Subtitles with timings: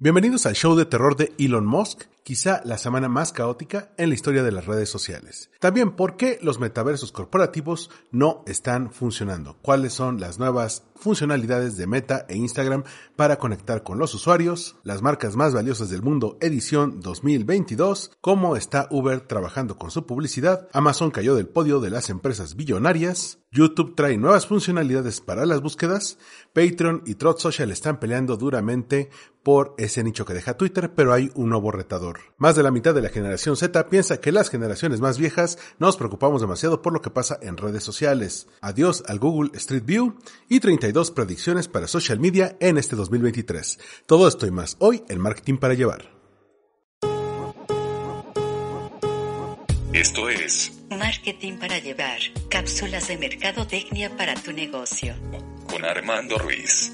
[0.00, 4.14] Bienvenidos al show de terror de Elon Musk, quizá la semana más caótica en la
[4.14, 5.50] historia de las redes sociales.
[5.58, 11.86] También por qué los metaversos corporativos no están funcionando, cuáles son las nuevas funcionalidades de
[11.86, 12.84] Meta e Instagram
[13.16, 18.86] para conectar con los usuarios, las marcas más valiosas del mundo edición 2022, cómo está
[18.90, 24.18] Uber trabajando con su publicidad, Amazon cayó del podio de las empresas billonarias, YouTube trae
[24.18, 26.18] nuevas funcionalidades para las búsquedas,
[26.52, 29.08] Patreon y Trot Social están peleando duramente
[29.42, 32.20] por ese nicho que deja Twitter, pero hay un nuevo retador.
[32.36, 35.96] Más de la mitad de la generación Z piensa que las generaciones más viejas nos
[35.96, 38.46] preocupamos demasiado por lo que pasa en redes sociales.
[38.60, 40.14] Adiós al Google Street View
[40.48, 43.78] y 32 predicciones para social media en este 2023.
[44.06, 46.18] Todo esto y más hoy en Marketing para Llevar.
[49.92, 52.18] Esto es Marketing para llevar.
[52.50, 55.14] Cápsulas de mercadotecnia para tu negocio.
[55.68, 56.92] con Armando Ruiz.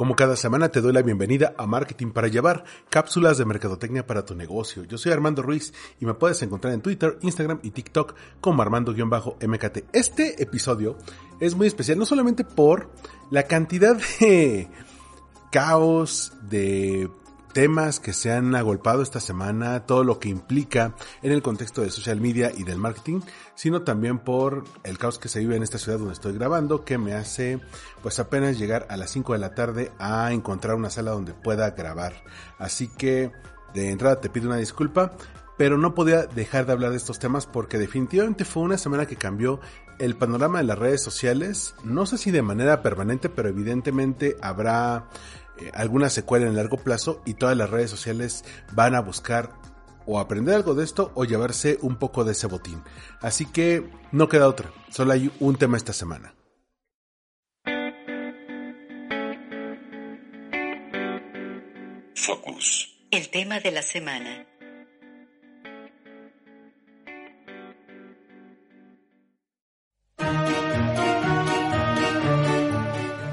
[0.00, 4.24] Como cada semana te doy la bienvenida a Marketing para Llevar, cápsulas de mercadotecnia para
[4.24, 4.84] tu negocio.
[4.84, 9.78] Yo soy Armando Ruiz y me puedes encontrar en Twitter, Instagram y TikTok como Armando-MKT.
[9.92, 10.96] Este episodio
[11.38, 12.88] es muy especial no solamente por
[13.30, 14.70] la cantidad de
[15.52, 17.10] caos, de
[17.52, 21.90] temas que se han agolpado esta semana, todo lo que implica en el contexto de
[21.90, 23.20] social media y del marketing,
[23.54, 26.98] sino también por el caos que se vive en esta ciudad donde estoy grabando, que
[26.98, 27.60] me hace
[28.02, 31.70] pues apenas llegar a las 5 de la tarde a encontrar una sala donde pueda
[31.70, 32.14] grabar.
[32.58, 33.32] Así que
[33.74, 35.12] de entrada te pido una disculpa,
[35.56, 39.16] pero no podía dejar de hablar de estos temas porque definitivamente fue una semana que
[39.16, 39.60] cambió
[39.98, 45.08] el panorama de las redes sociales, no sé si de manera permanente, pero evidentemente habrá
[45.60, 49.50] eh, alguna secuela en largo plazo y todas las redes sociales van a buscar
[50.06, 52.82] o aprender algo de esto o llevarse un poco de ese botín.
[53.20, 56.34] Así que no queda otra, solo hay un tema esta semana.
[62.14, 62.88] Focus.
[63.10, 64.49] El tema de la semana.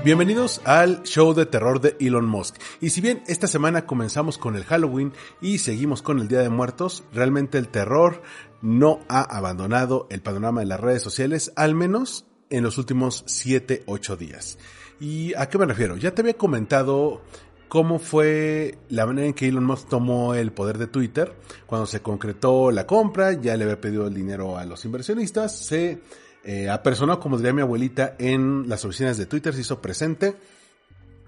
[0.08, 2.56] Bienvenidos al show de terror de Elon Musk.
[2.80, 6.48] Y si bien esta semana comenzamos con el Halloween y seguimos con el Día de
[6.48, 8.22] Muertos, realmente el terror
[8.62, 14.16] no ha abandonado el panorama de las redes sociales, al menos en los últimos 7-8
[14.16, 14.58] días.
[15.02, 15.98] ¿Y a qué me refiero?
[15.98, 17.22] Ya te había comentado
[17.68, 21.34] cómo fue la manera en que Elon Musk tomó el poder de Twitter.
[21.66, 26.00] Cuando se concretó la compra, ya le había pedido el dinero a los inversionistas, se
[26.48, 30.38] eh, apersonó, como diría mi abuelita, en las oficinas de Twitter, se hizo presente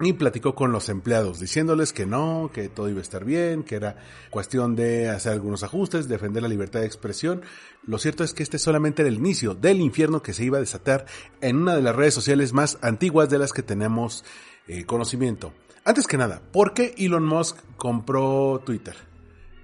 [0.00, 3.74] y platicó con los empleados, diciéndoles que no, que todo iba a estar bien, que
[3.74, 3.96] era
[4.30, 7.42] cuestión de hacer algunos ajustes, defender la libertad de expresión.
[7.86, 10.60] Lo cierto es que este solamente era el inicio del infierno que se iba a
[10.60, 11.04] desatar
[11.42, 14.24] en una de las redes sociales más antiguas de las que tenemos
[14.68, 15.52] eh, conocimiento.
[15.84, 18.96] Antes que nada, ¿por qué Elon Musk compró Twitter?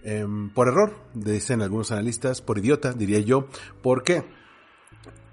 [0.02, 3.48] Em, por error, dicen algunos analistas, por idiota, diría yo.
[3.80, 4.35] ¿Por qué?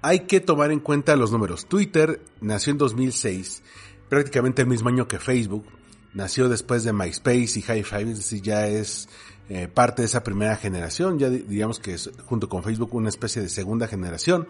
[0.04, 1.64] Hay que tomar en cuenta los números.
[1.64, 3.62] Twitter nació en 2006,
[4.10, 5.64] prácticamente el mismo año que Facebook.
[6.12, 9.08] Nació después de MySpace y Hi5, es decir, ya es
[9.48, 13.40] eh, parte de esa primera generación, ya digamos que es junto con Facebook una especie
[13.40, 14.46] de segunda generación.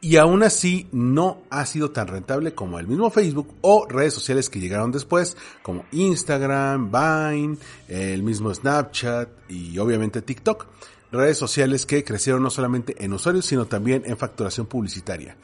[0.00, 4.50] Y aún así no ha sido tan rentable como el mismo Facebook o redes sociales
[4.50, 10.66] que llegaron después, como Instagram, Vine, el mismo Snapchat y obviamente TikTok
[11.12, 15.36] redes sociales que crecieron no solamente en usuarios, sino también en facturación publicitaria.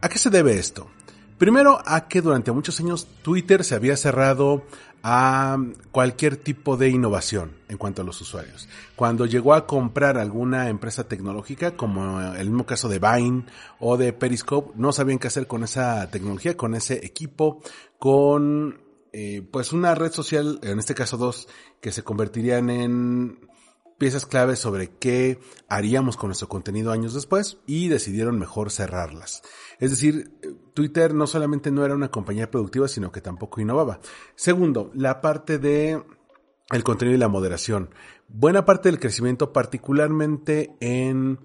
[0.00, 0.88] ¿A qué se debe esto?
[1.38, 4.62] Primero, a que durante muchos años Twitter se había cerrado
[5.02, 5.56] a
[5.90, 8.68] cualquier tipo de innovación en cuanto a los usuarios.
[8.94, 13.46] Cuando llegó a comprar alguna empresa tecnológica, como el mismo caso de Vine
[13.78, 17.62] o de Periscope, no sabían qué hacer con esa tecnología, con ese equipo,
[17.98, 18.78] con
[19.12, 21.48] eh, pues una red social, en este caso dos,
[21.80, 23.49] que se convertirían en
[24.00, 25.38] piezas claves sobre qué
[25.68, 29.42] haríamos con nuestro contenido años después y decidieron mejor cerrarlas.
[29.78, 30.32] Es decir,
[30.72, 34.00] Twitter no solamente no era una compañía productiva, sino que tampoco innovaba.
[34.34, 36.02] Segundo, la parte de
[36.70, 37.90] el contenido y la moderación.
[38.26, 41.38] Buena parte del crecimiento, particularmente en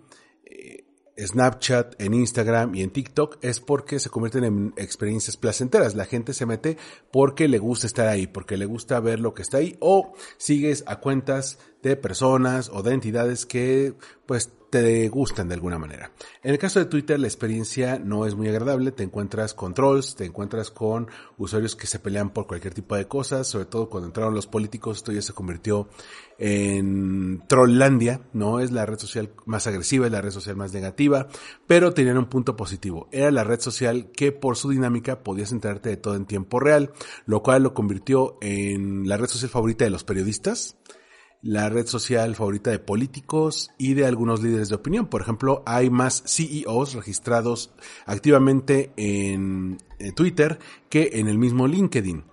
[1.17, 5.95] Snapchat, en Instagram y en TikTok es porque se convierten en experiencias placenteras.
[5.95, 6.77] La gente se mete
[7.12, 10.83] porque le gusta estar ahí, porque le gusta ver lo que está ahí o sigues
[10.88, 13.94] a cuentas de personas o de entidades que
[14.25, 16.12] pues te gustan de alguna manera.
[16.44, 20.18] En el caso de Twitter la experiencia no es muy agradable, te encuentras con trolls,
[20.18, 21.07] te encuentras con
[21.38, 24.98] usuarios que se pelean por cualquier tipo de cosas, sobre todo cuando entraron los políticos,
[24.98, 25.88] esto ya se convirtió
[26.38, 31.30] en Trolllandia, no es la red social más agresiva, es la red social más negativa,
[31.68, 35.88] pero tenían un punto positivo, era la red social que por su dinámica podías enterarte
[35.88, 36.92] de todo en tiempo real,
[37.25, 40.75] lo cual lo convirtió en la red social favorita de los periodistas,
[41.45, 45.06] la red social favorita de políticos y de algunos líderes de opinión.
[45.06, 47.71] Por ejemplo, hay más CEOs registrados
[48.07, 49.77] activamente en,
[50.15, 50.57] Twitter
[50.89, 52.24] que en el mismo LinkedIn.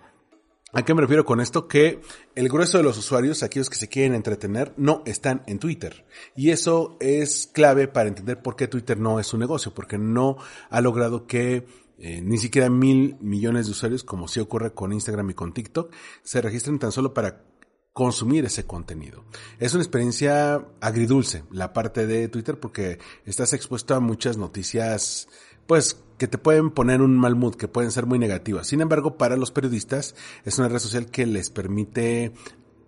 [0.73, 1.69] ¿A qué me refiero con esto?
[1.69, 2.01] Que
[2.35, 6.07] el grueso de los usuarios, aquellos que se quieren entretener, no están en Twitter.
[6.35, 10.39] Y eso es clave para entender por qué Twitter no es un negocio, porque no
[10.71, 11.67] ha logrado que
[11.99, 15.93] eh, ni siquiera mil millones de usuarios, como sí ocurre con Instagram y con TikTok,
[16.23, 17.52] se registren tan solo para
[17.93, 19.25] consumir ese contenido.
[19.59, 25.29] Es una experiencia agridulce la parte de Twitter porque estás expuesto a muchas noticias
[25.67, 28.67] pues que te pueden poner un mal mood, que pueden ser muy negativas.
[28.67, 32.33] Sin embargo, para los periodistas es una red social que les permite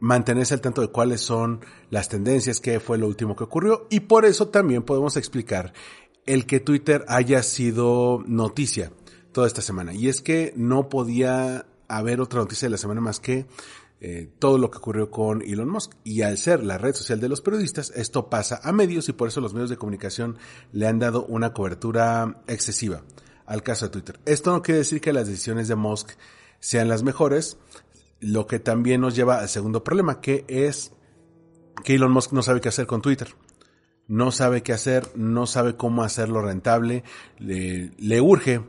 [0.00, 1.60] mantenerse al tanto de cuáles son
[1.90, 5.72] las tendencias, qué fue lo último que ocurrió y por eso también podemos explicar
[6.26, 8.92] el que Twitter haya sido noticia
[9.32, 9.92] toda esta semana.
[9.92, 13.46] Y es que no podía haber otra noticia de la semana más que
[14.06, 15.92] eh, todo lo que ocurrió con Elon Musk.
[16.04, 19.28] Y al ser la red social de los periodistas, esto pasa a medios y por
[19.28, 20.36] eso los medios de comunicación
[20.72, 23.00] le han dado una cobertura excesiva
[23.46, 24.20] al caso de Twitter.
[24.26, 26.10] Esto no quiere decir que las decisiones de Musk
[26.60, 27.56] sean las mejores,
[28.20, 30.92] lo que también nos lleva al segundo problema, que es
[31.82, 33.28] que Elon Musk no sabe qué hacer con Twitter.
[34.06, 37.04] No sabe qué hacer, no sabe cómo hacerlo rentable,
[37.38, 38.60] le, le urge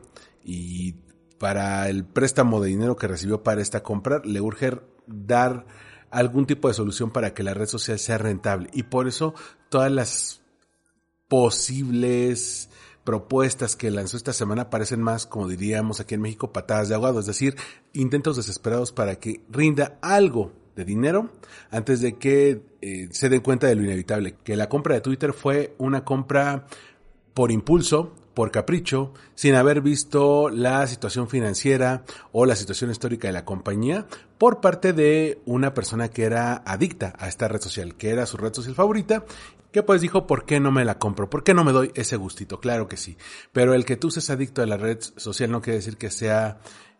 [0.42, 0.94] y
[1.38, 5.66] para el préstamo de dinero que recibió para esta compra, le urge dar
[6.10, 8.68] algún tipo de solución para que la red social sea rentable.
[8.72, 9.34] Y por eso
[9.68, 10.42] todas las
[11.28, 12.70] posibles
[13.04, 17.20] propuestas que lanzó esta semana parecen más, como diríamos aquí en México, patadas de ahogado,
[17.20, 17.56] es decir,
[17.92, 21.30] intentos desesperados para que rinda algo de dinero
[21.70, 25.32] antes de que eh, se den cuenta de lo inevitable, que la compra de Twitter
[25.32, 26.66] fue una compra
[27.32, 33.32] por impulso, por capricho, sin haber visto la situación financiera o la situación histórica de
[33.32, 34.06] la compañía,
[34.36, 38.36] por parte de una persona que era adicta a esta red social, que era su
[38.36, 39.24] red social favorita,
[39.72, 41.30] que pues dijo, ¿por qué no me la compro?
[41.30, 42.60] ¿Por qué no me doy ese gustito?
[42.60, 43.16] Claro que sí.
[43.54, 46.58] Pero el que tú seas adicto a la red social no quiere decir que sea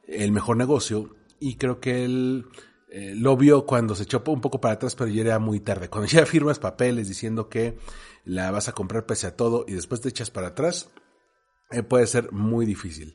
[0.09, 2.47] el mejor negocio y creo que él
[2.89, 5.91] eh, lo vio cuando se echó un poco para atrás, pero ya era muy tarde.
[5.91, 7.77] Cuando ya firmas papeles diciendo que
[8.25, 10.89] la vas a comprar pese a todo y después te echas para atrás,
[11.71, 13.15] eh, puede ser muy difícil.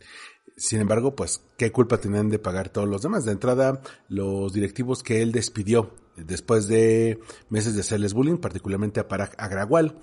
[0.58, 3.26] Sin embargo, pues, ¿qué culpa tienen de pagar todos los demás?
[3.26, 7.20] De entrada, los directivos que él despidió después de
[7.50, 10.00] meses de hacerles bullying, particularmente a Parag Agrawal,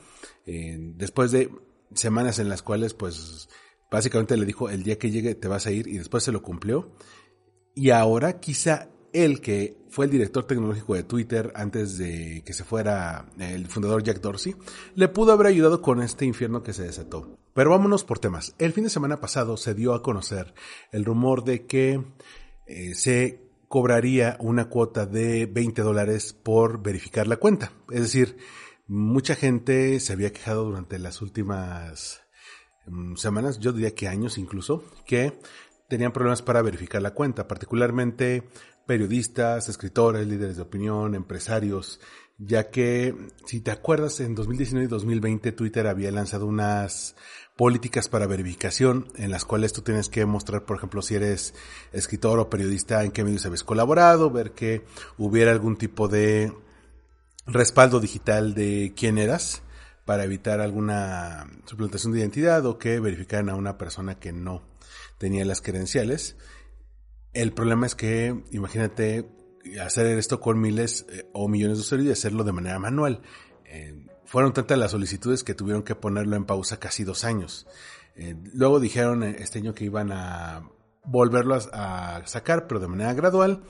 [0.47, 1.51] eh, después de
[1.95, 3.49] semanas en las cuales, pues,
[3.91, 6.43] básicamente le dijo, el día que llegue te vas a ir y después se lo
[6.43, 6.93] cumplió.
[7.75, 12.65] Y ahora quizá él, que fue el director tecnológico de Twitter antes de que se
[12.65, 14.55] fuera el fundador Jack Dorsey,
[14.95, 17.39] le pudo haber ayudado con este infierno que se desató.
[17.55, 18.55] Pero vámonos por temas.
[18.59, 20.55] El fin de semana pasado se dio a conocer
[20.93, 22.05] el rumor de que
[22.67, 27.73] eh, se cobraría una cuota de 20 dólares por verificar la cuenta.
[27.91, 28.37] Es decir,
[28.87, 32.23] mucha gente se había quejado durante las últimas
[32.87, 35.39] mm, semanas, yo diría que años incluso, que
[35.89, 38.49] tenían problemas para verificar la cuenta, particularmente
[38.89, 42.01] periodistas, escritores, líderes de opinión, empresarios,
[42.39, 43.15] ya que,
[43.45, 47.15] si te acuerdas, en 2019 y 2020 Twitter había lanzado unas
[47.55, 51.53] políticas para verificación en las cuales tú tienes que mostrar, por ejemplo, si eres
[51.93, 54.87] escritor o periodista, en qué medios habéis colaborado, ver que
[55.19, 56.51] hubiera algún tipo de
[57.47, 59.61] respaldo digital de quién eras
[60.07, 64.63] para evitar alguna suplantación de identidad o que verificaran a una persona que no
[65.19, 66.37] tenía las credenciales.
[67.33, 69.29] El problema es que, imagínate,
[69.81, 73.23] hacer esto con miles eh, o millones de usuarios y hacerlo de manera manual.
[73.67, 77.67] Eh, fueron tantas las solicitudes que tuvieron que ponerlo en pausa casi dos años.
[78.15, 80.69] Eh, luego dijeron este año que iban a
[81.05, 83.63] volverlo a, sacar, pero de manera gradual.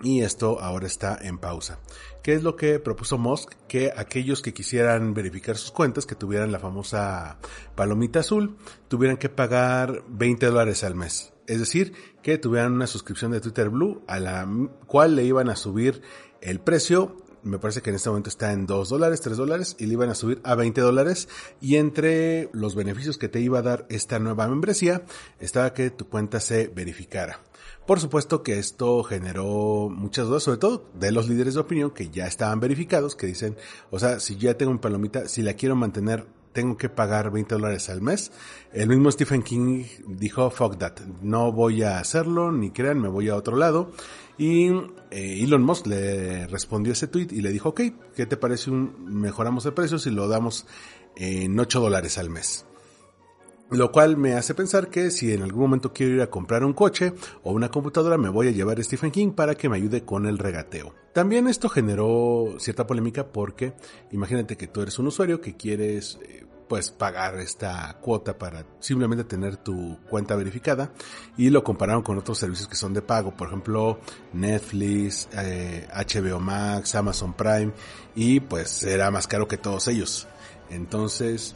[0.00, 1.78] Y esto ahora está en pausa.
[2.24, 3.52] ¿Qué es lo que propuso Musk?
[3.68, 7.38] Que aquellos que quisieran verificar sus cuentas, que tuvieran la famosa
[7.76, 8.56] palomita azul,
[8.88, 11.31] tuvieran que pagar 20 dólares al mes.
[11.46, 14.48] Es decir, que tuvieran una suscripción de Twitter Blue a la
[14.86, 16.02] cual le iban a subir
[16.40, 19.86] el precio me parece que en este momento está en 2 dólares, 3 dólares y
[19.86, 21.28] le iban a subir a 20 dólares
[21.60, 25.02] y entre los beneficios que te iba a dar esta nueva membresía
[25.40, 27.40] estaba que tu cuenta se verificara.
[27.86, 32.10] Por supuesto que esto generó muchas dudas, sobre todo de los líderes de opinión que
[32.10, 33.56] ya estaban verificados, que dicen,
[33.90, 37.54] o sea, si ya tengo mi palomita, si la quiero mantener tengo que pagar 20
[37.54, 38.32] dólares al mes.
[38.72, 43.28] El mismo Stephen King dijo, fuck that, no voy a hacerlo, ni crean, me voy
[43.28, 43.92] a otro lado.
[44.38, 44.68] Y
[45.10, 47.80] eh, Elon Musk le respondió ese tweet y le dijo, ok,
[48.14, 50.66] ¿qué te parece un, mejoramos el precio si lo damos
[51.16, 52.66] en 8 dólares al mes?
[53.72, 56.74] Lo cual me hace pensar que si en algún momento quiero ir a comprar un
[56.74, 60.04] coche o una computadora, me voy a llevar a Stephen King para que me ayude
[60.04, 60.94] con el regateo.
[61.14, 63.72] También esto generó cierta polémica porque
[64.10, 69.24] imagínate que tú eres un usuario que quieres eh, pues pagar esta cuota para simplemente
[69.24, 70.92] tener tu cuenta verificada
[71.38, 74.00] y lo compararon con otros servicios que son de pago, por ejemplo
[74.34, 77.72] Netflix, HBO eh, Max, Amazon Prime
[78.14, 80.28] y pues será más caro que todos ellos.
[80.68, 81.54] Entonces,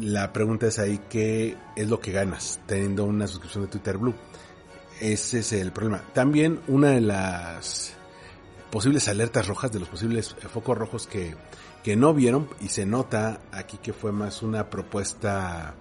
[0.00, 4.14] la pregunta es ahí, ¿qué es lo que ganas teniendo una suscripción de Twitter Blue?
[5.00, 6.02] Ese es el problema.
[6.12, 7.94] También una de las
[8.70, 11.34] posibles alertas rojas, de los posibles focos rojos que,
[11.82, 15.74] que no vieron, y se nota aquí que fue más una propuesta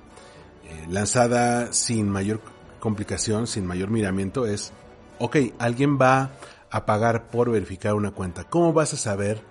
[0.64, 2.42] eh, lanzada sin mayor
[2.80, 4.72] complicación, sin mayor miramiento, es,
[5.20, 6.32] ok, alguien va
[6.70, 8.44] a pagar por verificar una cuenta.
[8.44, 9.42] ¿Cómo vas a saber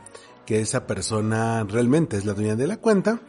[0.45, 3.21] que esa persona realmente es la dueña de la cuenta?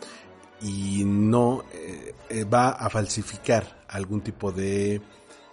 [0.62, 5.02] Y no eh, eh, va a falsificar algún tipo de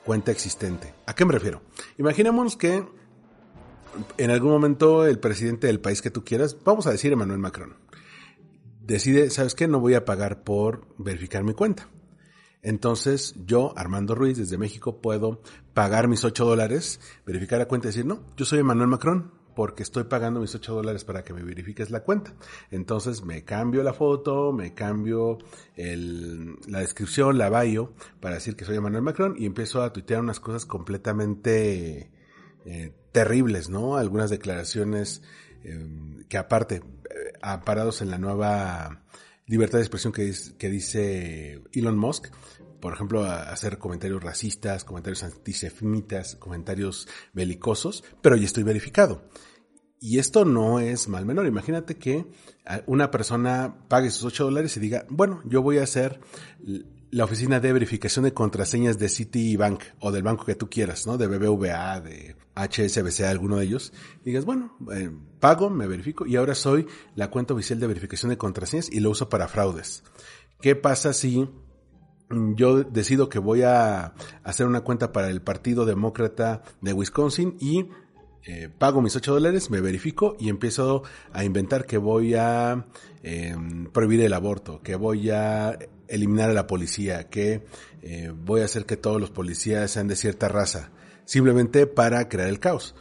[0.05, 0.95] cuenta existente.
[1.07, 1.63] ¿A qué me refiero?
[1.99, 2.85] Imaginémonos que
[4.17, 7.77] en algún momento el presidente del país que tú quieras, vamos a decir Emmanuel Macron,
[8.81, 9.69] decide, ¿sabes qué?
[9.69, 11.89] No voy a pagar por verificar mi cuenta.
[12.63, 15.43] Entonces yo, Armando Ruiz, desde México, puedo
[15.75, 19.83] pagar mis 8 dólares, verificar la cuenta y decir, no, yo soy Emmanuel Macron, porque
[19.83, 22.35] estoy pagando mis 8 dólares para que me verifiques la cuenta.
[22.71, 25.39] Entonces me cambio la foto, me cambio
[25.77, 30.21] el, la descripción, la bio, para decir que soy Emmanuel Macron y empiezo a tuitear
[30.21, 32.11] unas cosas completamente
[32.65, 33.97] eh, terribles, ¿no?
[33.97, 35.23] Algunas declaraciones
[35.63, 35.87] eh,
[36.29, 39.03] que aparte, eh, aparados en la nueva
[39.47, 42.29] libertad de expresión que dice Elon Musk,
[42.85, 49.27] por ejemplo, hacer comentarios racistas, comentarios antisemitas, comentarios belicosos, pero ya estoy verificado.
[50.01, 51.47] Y esto no es mal menor.
[51.47, 52.27] Imagínate que
[52.85, 56.21] una persona pague sus 8 dólares y diga, bueno, yo voy a hacer
[57.11, 61.17] la oficina de verificación de contraseñas de Citibank o del banco que tú quieras, ¿no?
[61.17, 63.95] De BBVA, de HSBC, alguno de ellos.
[64.21, 65.11] Y digas, bueno, eh,
[65.41, 69.09] pago, me verifico y ahora soy la cuenta oficial de verificación de contraseñas y lo
[69.09, 70.05] uso para fraudes.
[70.61, 71.49] ¿Qué pasa si
[72.31, 77.89] yo decido que voy a hacer una cuenta para el Partido Demócrata de Wisconsin y
[78.47, 81.03] eh, pago mis 8 dólares, me verifico y empiezo
[81.33, 82.87] a inventar que voy a
[83.23, 85.79] em, prohibir el aborto, que voy a
[86.09, 87.65] eliminar a la policía, que
[88.03, 90.91] eh, voy a hacer que todos los policías sean de cierta raza,
[91.25, 92.95] simplemente para crear el caos.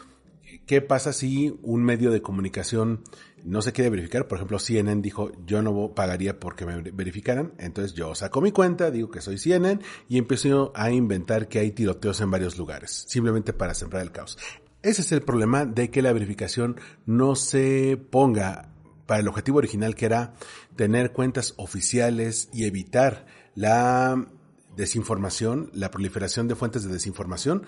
[0.65, 3.03] ¿Qué pasa si un medio de comunicación
[3.43, 4.27] no se quiere verificar.
[4.27, 7.53] Por ejemplo, CNN dijo, yo no pagaría porque me verificaran.
[7.57, 11.71] Entonces yo saco mi cuenta, digo que soy CNN y empiezo a inventar que hay
[11.71, 14.37] tiroteos en varios lugares, simplemente para sembrar el caos.
[14.81, 18.69] Ese es el problema de que la verificación no se ponga
[19.05, 20.33] para el objetivo original que era
[20.75, 24.27] tener cuentas oficiales y evitar la
[24.75, 27.65] desinformación, la proliferación de fuentes de desinformación,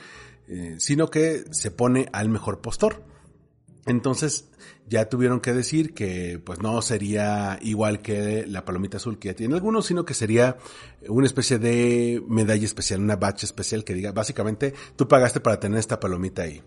[0.47, 3.03] eh, sino que se pone al mejor postor.
[3.85, 4.49] Entonces
[4.87, 9.35] ya tuvieron que decir que pues no sería igual que la palomita azul que ya
[9.35, 10.57] tienen algunos, sino que sería
[11.07, 15.79] una especie de medalla especial, una batch especial que diga básicamente tú pagaste para tener
[15.79, 16.63] esta palomita ahí.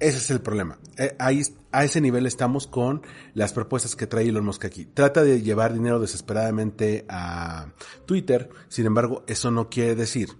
[0.00, 0.78] Ese es el problema.
[0.96, 3.02] Eh, ahí, a ese nivel estamos con
[3.34, 4.84] las propuestas que trae Elon Musk aquí.
[4.84, 7.68] Trata de llevar dinero desesperadamente a
[8.04, 10.30] Twitter, sin embargo, eso no quiere decir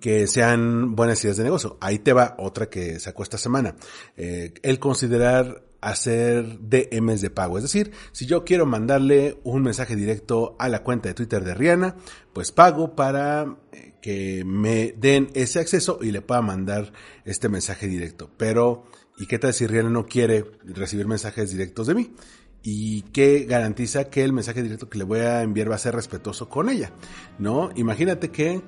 [0.00, 1.78] que sean buenas ideas de negocio.
[1.80, 3.76] Ahí te va otra que sacó esta semana.
[4.16, 7.56] Eh, el considerar hacer DMs de pago.
[7.56, 11.54] Es decir, si yo quiero mandarle un mensaje directo a la cuenta de Twitter de
[11.54, 11.96] Rihanna,
[12.32, 16.92] pues pago para eh, que me den ese acceso y le pueda mandar
[17.24, 18.30] este mensaje directo.
[18.36, 18.84] Pero,
[19.18, 22.12] ¿y qué tal si Rihanna no quiere recibir mensajes directos de mí?
[22.60, 25.94] y qué garantiza que el mensaje directo que le voy a enviar va a ser
[25.94, 26.92] respetuoso con ella,
[27.38, 27.70] ¿no?
[27.76, 28.62] Imagínate que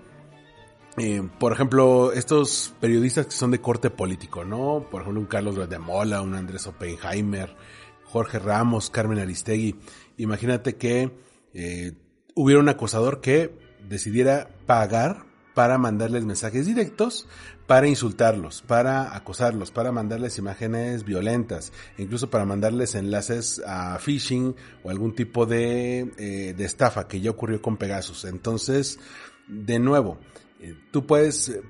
[0.97, 4.87] eh, por ejemplo, estos periodistas que son de corte político, ¿no?
[4.91, 7.57] Por ejemplo, un Carlos Mola, un Andrés Oppenheimer,
[8.05, 9.77] Jorge Ramos, Carmen Aristegui.
[10.17, 11.11] Imagínate que
[11.55, 11.93] eh,
[12.35, 13.55] hubiera un acosador que
[13.89, 17.29] decidiera pagar para mandarles mensajes directos,
[17.67, 24.91] para insultarlos, para acosarlos, para mandarles imágenes violentas, incluso para mandarles enlaces a phishing o
[24.91, 28.25] algún tipo de, eh, de estafa que ya ocurrió con Pegasus.
[28.25, 28.99] Entonces,
[29.47, 30.19] de nuevo,
[30.61, 31.61] eh, tú puedes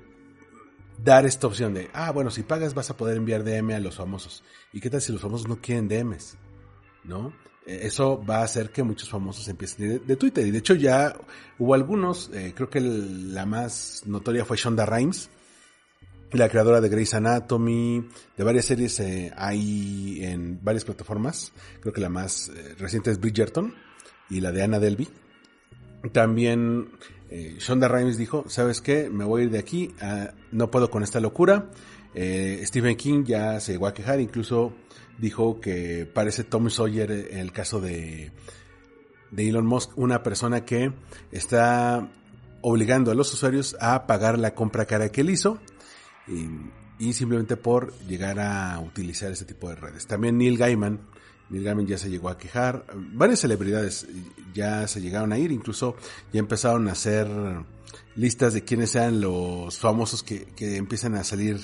[1.03, 3.95] dar esta opción de, ah, bueno, si pagas vas a poder enviar DM a los
[3.95, 4.43] famosos.
[4.73, 6.37] ¿Y qué tal si los famosos no quieren DMs?
[7.03, 7.33] ¿No?
[7.65, 10.45] Eh, eso va a hacer que muchos famosos empiecen de, Twitter.
[10.45, 11.15] Y de hecho ya
[11.59, 15.29] hubo algunos, eh, creo que la más notoria fue Shonda Rhimes,
[16.31, 18.07] la creadora de Grey's Anatomy,
[18.37, 21.51] de varias series eh, hay en varias plataformas.
[21.81, 23.75] Creo que la más reciente es Bridgerton
[24.29, 25.09] y la de Anna Delvey.
[26.13, 26.89] También
[27.31, 29.09] Shonda Rhimes dijo, ¿sabes qué?
[29.09, 31.71] Me voy a ir de aquí, ah, no puedo con esta locura.
[32.13, 34.73] Stephen King ya se llegó a quejar, incluso
[35.17, 38.31] dijo que parece Tom Sawyer en el caso de,
[39.31, 40.91] de Elon Musk, una persona que
[41.31, 42.11] está
[42.61, 45.59] obligando a los usuarios a pagar la compra cara que él hizo
[46.27, 50.05] y, simplemente por llegar a utilizar ese tipo de redes.
[50.05, 50.99] También Neil Gaiman,
[51.51, 54.07] Neil ya se llegó a quejar, varias celebridades
[54.53, 55.95] ya se llegaron a ir, incluso
[56.31, 57.27] ya empezaron a hacer
[58.15, 61.59] listas de quiénes sean los famosos que, que empiezan a salir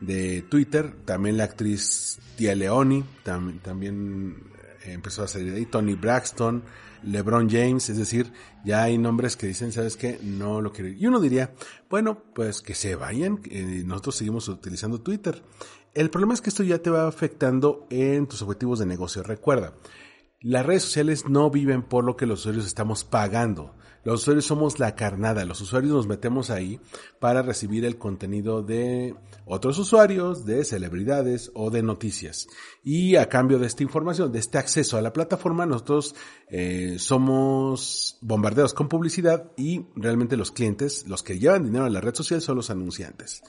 [0.00, 4.42] de Twitter, también la actriz Tia Leoni, también
[4.84, 6.62] eh, empezó a salir ahí, Tony Braxton,
[7.02, 8.32] LeBron James, es decir,
[8.64, 10.18] ya hay nombres que dicen, ¿sabes qué?
[10.22, 10.90] No lo quiero.
[10.90, 11.52] Y uno diría,
[11.88, 13.40] bueno, pues que se vayan,
[13.86, 15.42] nosotros seguimos utilizando Twitter.
[15.92, 19.24] El problema es que esto ya te va afectando en tus objetivos de negocio.
[19.24, 19.74] Recuerda,
[20.40, 23.74] las redes sociales no viven por lo que los usuarios estamos pagando.
[24.04, 26.80] Los usuarios somos la carnada, los usuarios nos metemos ahí
[27.18, 32.46] para recibir el contenido de otros usuarios, de celebridades o de noticias.
[32.82, 36.14] Y a cambio de esta información, de este acceso a la plataforma, nosotros
[36.48, 42.00] eh, somos bombardeados con publicidad y realmente los clientes, los que llevan dinero a la
[42.00, 43.42] red social son los anunciantes.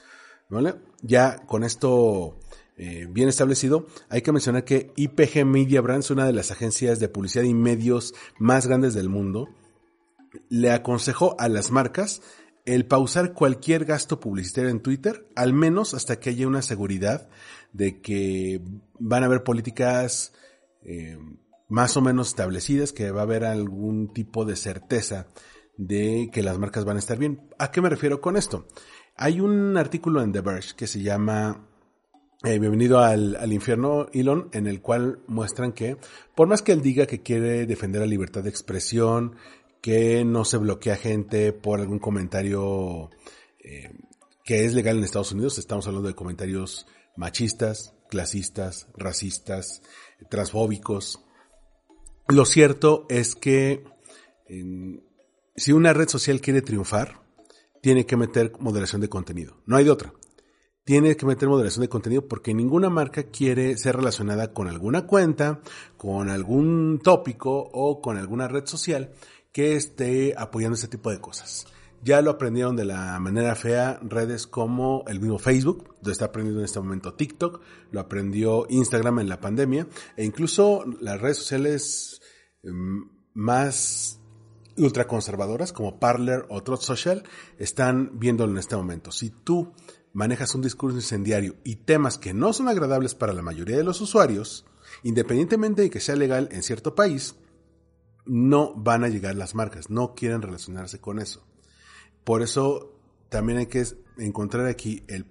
[1.02, 2.38] Ya con esto
[2.76, 7.08] eh, bien establecido, hay que mencionar que IPG Media Brands, una de las agencias de
[7.08, 9.48] publicidad y medios más grandes del mundo,
[10.48, 12.22] le aconsejó a las marcas
[12.64, 17.28] el pausar cualquier gasto publicitario en Twitter, al menos hasta que haya una seguridad
[17.72, 18.60] de que
[18.98, 20.32] van a haber políticas
[20.82, 21.18] eh,
[21.68, 25.26] más o menos establecidas, que va a haber algún tipo de certeza
[25.76, 27.48] de que las marcas van a estar bien.
[27.58, 28.66] ¿A qué me refiero con esto?
[29.16, 31.68] Hay un artículo en The Verge que se llama
[32.44, 35.96] eh, Bienvenido al, al, infierno, Elon, en el cual muestran que,
[36.34, 39.36] por más que él diga que quiere defender la libertad de expresión,
[39.82, 43.10] que no se bloquea gente por algún comentario
[43.62, 43.92] eh,
[44.44, 45.58] que es legal en Estados Unidos.
[45.58, 49.82] Estamos hablando de comentarios machistas, clasistas, racistas,
[50.30, 51.20] transfóbicos.
[52.28, 53.84] Lo cierto es que
[55.56, 57.21] si una red social quiere triunfar,
[57.82, 59.56] tiene que meter moderación de contenido.
[59.66, 60.14] No hay de otra.
[60.84, 65.60] Tiene que meter moderación de contenido porque ninguna marca quiere ser relacionada con alguna cuenta,
[65.96, 69.12] con algún tópico o con alguna red social
[69.52, 71.66] que esté apoyando este tipo de cosas.
[72.04, 76.60] Ya lo aprendieron de la manera fea redes como el mismo Facebook, lo está aprendiendo
[76.60, 82.20] en este momento TikTok, lo aprendió Instagram en la pandemia, e incluso las redes sociales
[82.62, 84.21] em, más
[84.76, 87.24] ultraconservadoras como Parler o Trot Social
[87.58, 89.12] están viéndolo en este momento.
[89.12, 89.72] Si tú
[90.12, 94.00] manejas un discurso incendiario y temas que no son agradables para la mayoría de los
[94.00, 94.66] usuarios,
[95.02, 97.36] independientemente de que sea legal en cierto país,
[98.24, 101.44] no van a llegar las marcas, no quieren relacionarse con eso.
[102.24, 102.94] Por eso
[103.28, 103.84] también hay que
[104.18, 105.26] encontrar aquí el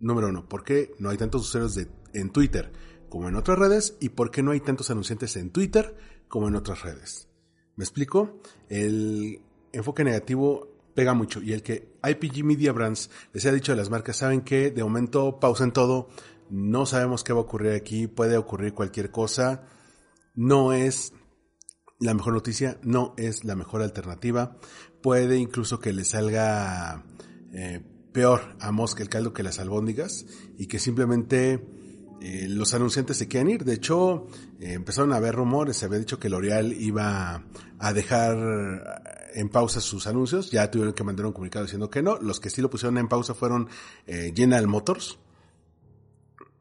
[0.00, 2.72] número uno, ¿por qué no hay tantos usuarios de, en Twitter
[3.08, 3.96] como en otras redes?
[4.00, 5.96] ¿Y por qué no hay tantos anunciantes en Twitter
[6.28, 7.28] como en otras redes?
[7.82, 8.38] ¿Me explico?
[8.68, 9.40] El
[9.72, 13.90] enfoque negativo pega mucho y el que IPG Media Brands les ha dicho a las
[13.90, 16.08] marcas, saben que de momento pausen todo,
[16.48, 19.64] no sabemos qué va a ocurrir aquí, puede ocurrir cualquier cosa,
[20.36, 21.12] no es
[21.98, 24.58] la mejor noticia, no es la mejor alternativa.
[25.02, 27.04] Puede incluso que le salga
[27.52, 27.80] eh,
[28.12, 30.24] peor a Mosca el caldo que las albóndigas
[30.56, 31.66] y que simplemente
[32.20, 33.64] eh, los anunciantes se quieran ir.
[33.64, 34.28] De hecho,
[34.62, 37.44] eh, empezaron a haber rumores, se había dicho que L'Oreal iba
[37.78, 39.02] a dejar
[39.34, 42.18] en pausa sus anuncios, ya tuvieron que mandar un comunicado diciendo que no.
[42.18, 43.68] Los que sí lo pusieron en pausa fueron
[44.06, 45.18] General Motors,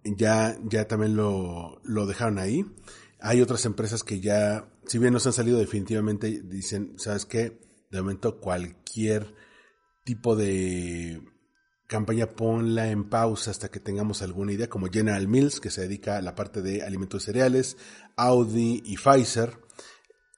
[0.04, 2.66] ya, ya también lo, lo dejaron ahí.
[3.20, 7.60] Hay otras empresas que ya, si bien no se han salido definitivamente, dicen, ¿sabes qué?
[7.92, 9.36] De momento cualquier
[10.04, 11.22] tipo de
[11.92, 16.16] campaña ponla en pausa hasta que tengamos alguna idea, como General Mills, que se dedica
[16.16, 17.76] a la parte de alimentos cereales,
[18.16, 19.60] Audi y Pfizer.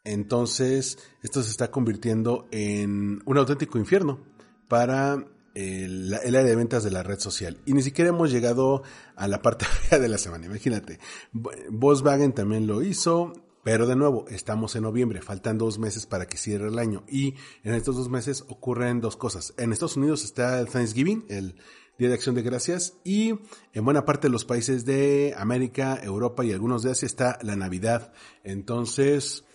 [0.04, 4.26] Entonces, esto se está convirtiendo en un auténtico infierno
[4.68, 7.62] para el, el, área de ventas de la red social.
[7.68, 8.82] Y ni siquiera hemos llegado
[9.16, 10.98] a la parte de la semana, imagínate.
[11.34, 13.32] Volkswagen también lo hizo,
[13.64, 17.04] pero de nuevo, estamos en noviembre, faltan dos meses para que cierre el año.
[17.08, 19.54] Y en estos dos meses ocurren dos cosas.
[19.58, 21.56] En Estados Unidos está el Thanksgiving, el
[21.98, 23.40] Día de Acción de Gracias, y
[23.72, 27.56] en buena parte de los países de América, Europa y algunos de Asia está la
[27.56, 28.12] Navidad.
[28.44, 29.46] Entonces,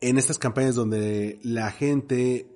[0.00, 2.48] en estas campañas donde la gente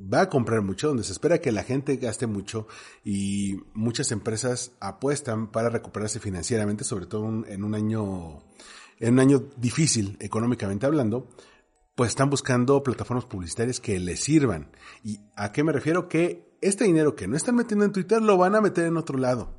[0.00, 2.66] va a comprar mucho, donde se espera que la gente gaste mucho
[3.04, 8.42] y muchas empresas apuestan para recuperarse financieramente, sobre todo en un año,
[8.98, 11.28] en un año difícil económicamente hablando,
[11.94, 14.70] pues están buscando plataformas publicitarias que les sirvan.
[15.02, 16.08] ¿Y a qué me refiero?
[16.08, 19.18] Que este dinero que no están metiendo en Twitter lo van a meter en otro
[19.18, 19.56] lado.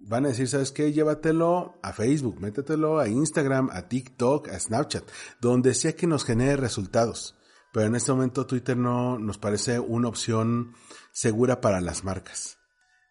[0.00, 0.92] Van a decir, ¿sabes qué?
[0.92, 5.04] Llévatelo a Facebook, métetelo a Instagram, a TikTok, a Snapchat,
[5.40, 7.36] donde sea que nos genere resultados
[7.72, 10.74] pero en este momento Twitter no nos parece una opción
[11.10, 12.58] segura para las marcas.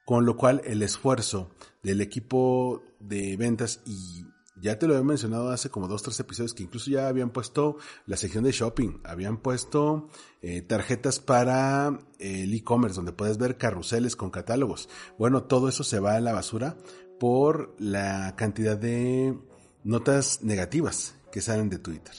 [0.06, 1.52] Con lo cual el esfuerzo
[1.84, 4.26] del equipo de ventas y
[4.62, 7.78] ya te lo he mencionado hace como dos, tres episodios que incluso ya habían puesto
[8.06, 10.10] la sección de shopping, habían puesto
[10.42, 14.88] eh, tarjetas para el e-commerce donde puedes ver carruseles con catálogos.
[15.18, 16.78] Bueno, todo eso se va a la basura
[17.20, 19.38] por la cantidad de
[19.84, 22.14] notas negativas que salen de Twitter.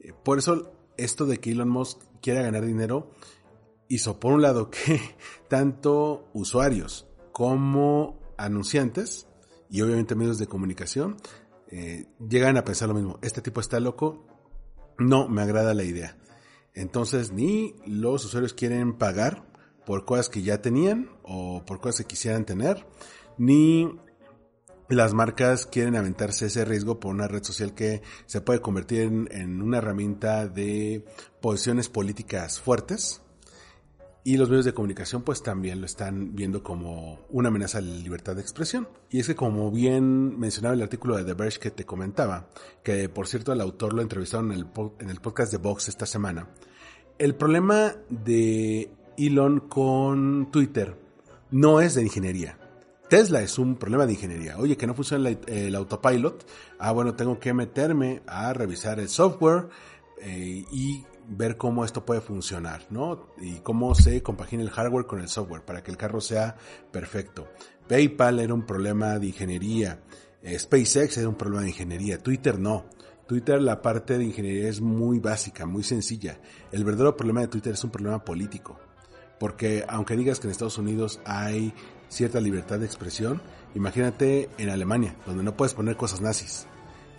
[0.00, 3.10] Eh, por eso esto de que Elon Musk quiera ganar dinero
[3.88, 5.00] hizo por un lado que
[5.48, 9.26] tanto usuarios como anunciantes
[9.70, 11.16] y obviamente medios de comunicación
[11.70, 13.18] eh, llegan a pensar lo mismo.
[13.22, 14.26] Este tipo está loco,
[14.98, 16.16] no me agrada la idea.
[16.74, 19.44] Entonces ni los usuarios quieren pagar
[19.84, 22.86] por cosas que ya tenían o por cosas que quisieran tener,
[23.38, 23.98] ni
[24.88, 29.62] las marcas quieren aventarse ese riesgo por una red social que se puede convertir en,
[29.62, 31.04] una herramienta de
[31.40, 33.22] posiciones políticas fuertes.
[34.22, 37.94] Y los medios de comunicación pues también lo están viendo como una amenaza a la
[37.94, 38.88] libertad de expresión.
[39.08, 42.48] Y es que como bien mencionaba el artículo de The Verge que te comentaba,
[42.82, 44.66] que por cierto el autor lo entrevistaron en el,
[44.98, 46.48] en el podcast de Vox esta semana,
[47.18, 50.96] el problema de Elon con Twitter
[51.50, 52.60] no es de ingeniería
[53.10, 54.56] Tesla es un problema de ingeniería.
[54.56, 56.46] Oye, que no funciona el, autopilot.
[56.78, 59.68] Ah, bueno, tengo que meterme a revisar el software
[60.22, 63.28] eh, y ver cómo esto puede funcionar, ¿no?
[63.40, 66.56] Y cómo se compagina el hardware con el software para que el carro sea
[66.90, 67.48] perfecto.
[67.88, 70.00] PayPal era un problema de ingeniería.
[70.42, 72.18] Eh, SpaceX era un problema de ingeniería.
[72.18, 72.86] Twitter no.
[73.26, 76.40] Twitter la parte de ingeniería es muy básica, muy sencilla.
[76.72, 78.78] El verdadero problema de Twitter es un problema político.
[79.38, 81.72] Porque aunque digas que en Estados Unidos hay
[82.10, 83.40] cierta libertad de expresión.
[83.74, 86.66] Imagínate en Alemania, donde no puedes poner cosas nazis.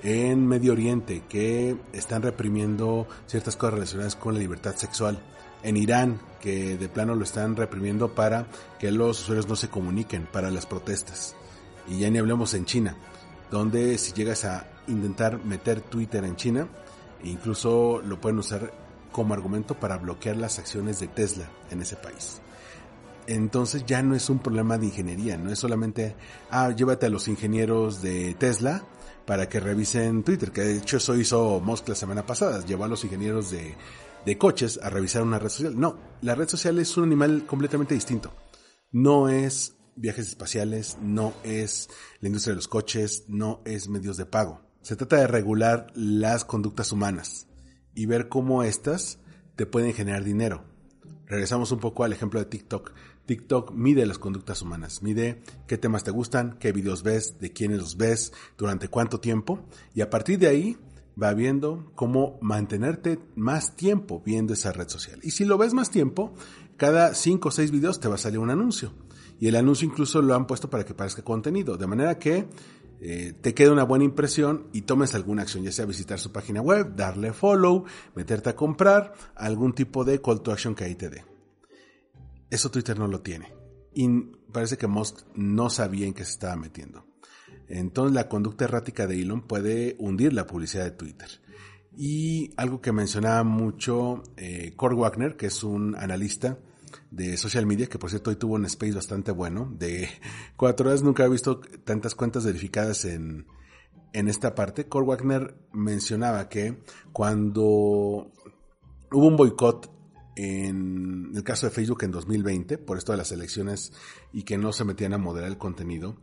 [0.04, 5.22] En Medio Oriente, que están reprimiendo ciertas cosas relacionadas con la libertad sexual.
[5.62, 8.48] En Irán, que de plano lo están reprimiendo para
[8.80, 11.36] que los usuarios no se comuniquen para las protestas.
[11.88, 12.98] Y ya ni hablemos en China,
[13.52, 16.68] donde si llegas a intentar meter Twitter en China,
[17.24, 18.74] incluso lo pueden usar
[19.12, 22.42] como argumento para bloquear las acciones de Tesla en ese país
[23.28, 26.16] entonces ya no es un problema de ingeniería, no es solamente,
[26.50, 28.84] ah, llévate a los ingenieros de Tesla
[29.26, 32.88] para que revisen Twitter, que de hecho eso hizo Musk la semana pasada, llevó a
[32.88, 33.76] los ingenieros de,
[34.26, 35.80] de coches a revisar una red social.
[35.80, 38.34] No, la red social es un animal completamente distinto.
[38.92, 44.26] No es viajes espaciales, no es la industria de los coches, no es medios de
[44.26, 44.62] pago.
[44.82, 47.48] Se trata de regular las conductas humanas
[47.94, 49.20] y ver cómo éstas
[49.56, 50.66] te pueden generar dinero.
[51.28, 52.92] Regresamos un poco al ejemplo de TikTok.
[53.26, 57.80] TikTok mide las conductas humanas, mide qué temas te gustan, qué videos ves, de quiénes
[57.80, 59.60] los ves, durante cuánto tiempo,
[59.94, 60.78] y a partir de ahí
[61.22, 65.20] va viendo cómo mantenerte más tiempo viendo esa red social.
[65.24, 66.34] Y si lo ves más tiempo,
[66.78, 68.94] cada 5 o 6 videos te va a salir un anuncio.
[69.40, 72.48] Y el anuncio incluso lo han puesto para que parezca contenido, de manera que
[73.02, 76.62] eh, te quede una buena impresión y tomes alguna acción, ya sea visitar su página
[76.62, 81.10] web, darle follow, meterte a comprar, algún tipo de call to action que ahí te
[81.10, 81.31] dé.
[82.52, 83.54] Eso Twitter no lo tiene.
[83.94, 84.08] Y
[84.52, 87.06] parece que Musk no sabía en qué se estaba metiendo.
[87.68, 91.30] Entonces la conducta errática de Elon puede hundir la publicidad de Twitter.
[91.96, 96.60] Y algo que mencionaba mucho eh, Wagner, que es un analista
[97.10, 100.10] de social media, que por cierto hoy tuvo un space bastante bueno, de
[100.58, 103.48] cuatro horas, nunca he visto tantas cuentas verificadas en,
[104.12, 104.88] en esta parte.
[104.88, 106.82] Core Wagner mencionaba que
[107.14, 107.62] cuando
[109.12, 110.01] hubo un boicot
[110.36, 113.94] en el caso de Facebook en 2020, por esto de las elecciones
[114.32, 116.18] y que no se metían a moderar el contenido,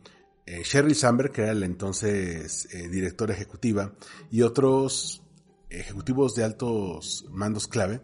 [0.46, 3.92] eh, Sherry Samberg, que era la entonces eh, directora ejecutiva,
[4.30, 5.22] y otros
[5.68, 8.00] ejecutivos de altos mandos clave,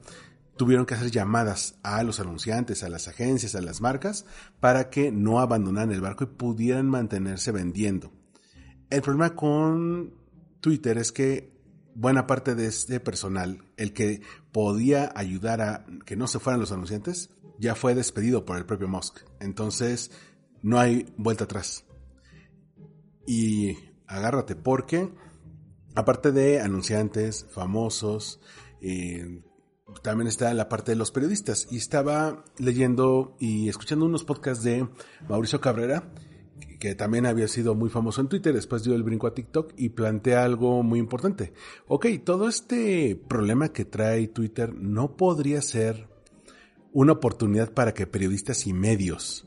[0.57, 4.27] tuvieron que hacer llamadas a los anunciantes, a las agencias, a las marcas,
[4.61, 8.12] para que no abandonaran el barco y pudieran mantenerse vendiendo.
[8.90, 10.12] El problema con
[10.61, 11.54] Twitter es que
[11.94, 16.72] buena parte de este personal, el que podía ayudar a que no se fueran los
[16.72, 19.20] anunciantes, ya fue despedido por el propio Musk.
[19.40, 20.11] Entonces,
[20.62, 21.85] no hay vuelta atrás.
[23.26, 23.76] Y
[24.07, 25.11] agárrate, porque
[25.94, 28.40] aparte de anunciantes, famosos,
[28.80, 29.42] eh,
[30.02, 31.68] también está la parte de los periodistas.
[31.70, 34.88] Y estaba leyendo y escuchando unos podcasts de
[35.28, 36.12] Mauricio Cabrera,
[36.85, 39.88] que también había sido muy famoso en Twitter, después dio el brinco a TikTok y
[39.88, 41.55] plantea algo muy importante.
[41.88, 46.11] Ok, todo este problema que trae Twitter no podría ser
[46.92, 49.47] una oportunidad para que periodistas y medios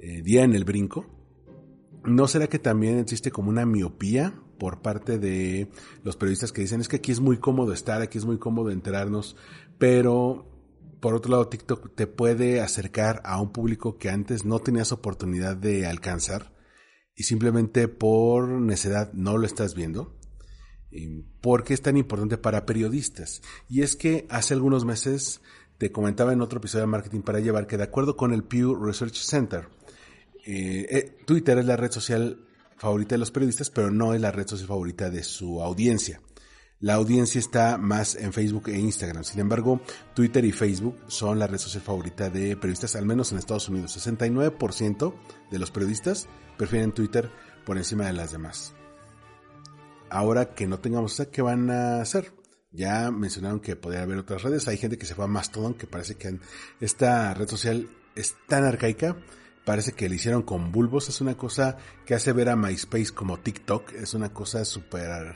[0.00, 1.06] eh, dieran el brinco.
[2.04, 5.70] ¿No será que también existe como una miopía por parte de
[6.02, 8.72] los periodistas que dicen es que aquí es muy cómodo estar, aquí es muy cómodo
[8.72, 9.36] enterarnos,
[9.78, 10.50] pero
[10.98, 15.56] por otro lado TikTok te puede acercar a un público que antes no tenías oportunidad
[15.56, 16.55] de alcanzar
[17.16, 20.14] y simplemente por necedad no lo estás viendo.
[21.40, 23.42] ¿Por qué es tan importante para periodistas?
[23.68, 25.40] Y es que hace algunos meses
[25.78, 28.74] te comentaba en otro episodio de Marketing para Llevar que de acuerdo con el Pew
[28.74, 29.68] Research Center,
[30.46, 32.38] eh, eh, Twitter es la red social
[32.76, 36.20] favorita de los periodistas, pero no es la red social favorita de su audiencia.
[36.78, 39.24] La audiencia está más en Facebook e Instagram.
[39.24, 39.80] Sin embargo,
[40.14, 43.96] Twitter y Facebook son la red social favorita de periodistas, al menos en Estados Unidos.
[43.96, 45.14] 69%
[45.50, 47.30] de los periodistas prefieren Twitter
[47.64, 48.74] por encima de las demás.
[50.10, 52.32] Ahora que no tengamos ¿qué van a hacer?
[52.72, 54.68] Ya mencionaron que podría haber otras redes.
[54.68, 56.38] Hay gente que se fue a Mastodon, que parece que
[56.80, 59.16] esta red social es tan arcaica
[59.66, 61.08] parece que le hicieron con bulbos.
[61.08, 63.92] Es una cosa que hace ver a MySpace como TikTok.
[63.94, 65.34] Es una cosa súper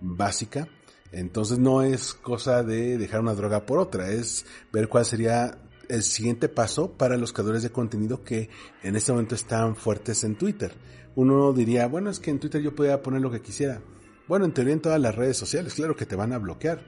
[0.00, 0.68] básica.
[1.12, 4.10] Entonces no es cosa de dejar una droga por otra.
[4.10, 8.48] Es ver cuál sería el siguiente paso para los creadores de contenido que
[8.82, 10.74] en este momento están fuertes en Twitter.
[11.14, 13.80] Uno diría, bueno, es que en Twitter yo podía poner lo que quisiera.
[14.26, 16.82] Bueno, en teoría en todas las redes sociales, claro que te van a bloquear.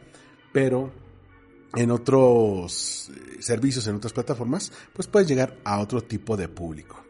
[0.52, 0.92] Pero
[1.74, 7.05] en otros eh, servicios, en otras plataformas, pues puedes llegar a otro tipo de público.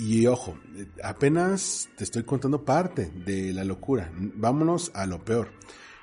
[0.00, 0.56] Y ojo,
[1.04, 4.10] apenas te estoy contando parte de la locura.
[4.16, 5.48] Vámonos a lo peor.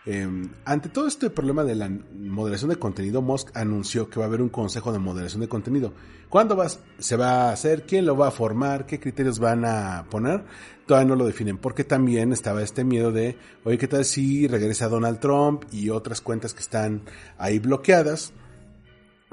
[0.06, 4.28] Em, ante todo este problema de la moderación de contenido, Musk anunció que va a
[4.28, 5.94] haber un consejo de moderación de contenido.
[6.30, 7.88] ¿Cuándo vas, se va a hacer?
[7.88, 8.86] ¿Quién lo va a formar?
[8.86, 10.46] ¿Qué criterios van a poner?
[10.86, 14.90] Todavía no lo definen, porque también estaba este miedo de, oye, ¿qué tal si regresa
[14.90, 17.02] Donald Trump y otras cuentas que están
[17.40, 18.32] ahí bloqueadas?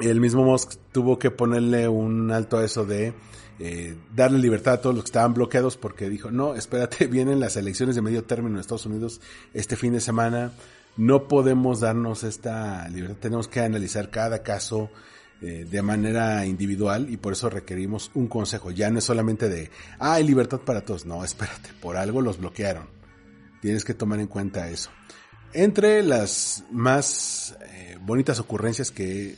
[0.01, 3.13] El mismo Musk tuvo que ponerle un alto a eso de
[3.61, 7.57] eh, darle libertad a todos los que estaban bloqueados porque dijo, no, espérate, vienen las
[7.57, 9.21] elecciones de medio término en Estados Unidos
[9.53, 10.53] este fin de semana,
[10.97, 14.91] no podemos darnos esta libertad, tenemos que analizar cada caso
[15.41, 19.71] eh, de manera individual y por eso requerimos un consejo, ya no es solamente de,
[19.99, 22.89] ah, hay libertad para todos, no, espérate, por algo los bloquearon,
[23.61, 24.91] tienes que tomar en cuenta eso.
[25.53, 29.37] Entre las más eh, bonitas ocurrencias que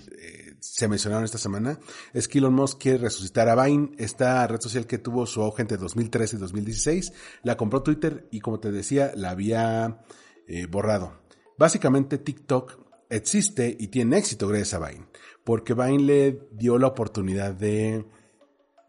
[0.75, 1.79] se mencionaron esta semana
[2.13, 5.63] es que Elon Musk quiere resucitar a Vine, esta red social que tuvo su auge
[5.63, 7.13] entre 2013 y 2016.
[7.43, 10.03] La compró Twitter y como te decía, la había
[10.47, 11.21] eh, borrado.
[11.59, 15.07] Básicamente TikTok existe y tiene éxito gracias a Vine,
[15.45, 18.05] porque Vine le dio la oportunidad de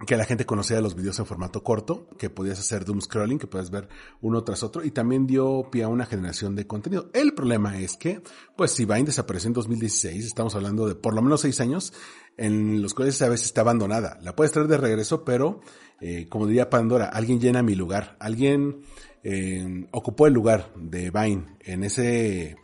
[0.05, 3.47] que la gente conocía los videos en formato corto, que podías hacer doom scrolling, que
[3.47, 3.89] puedes ver
[4.21, 7.09] uno tras otro, y también dio pie a una generación de contenido.
[7.13, 8.21] El problema es que,
[8.55, 11.93] pues si Vine desapareció en 2016, estamos hablando de por lo menos seis años,
[12.37, 14.19] en los cuales a veces está abandonada.
[14.21, 15.61] La puedes traer de regreso, pero,
[15.99, 18.81] eh, como diría Pandora, alguien llena mi lugar, alguien
[19.23, 22.55] eh, ocupó el lugar de Vine en ese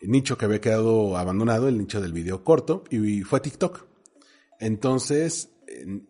[0.00, 3.84] nicho que había quedado abandonado, el nicho del video corto, y fue TikTok.
[4.58, 5.50] Entonces,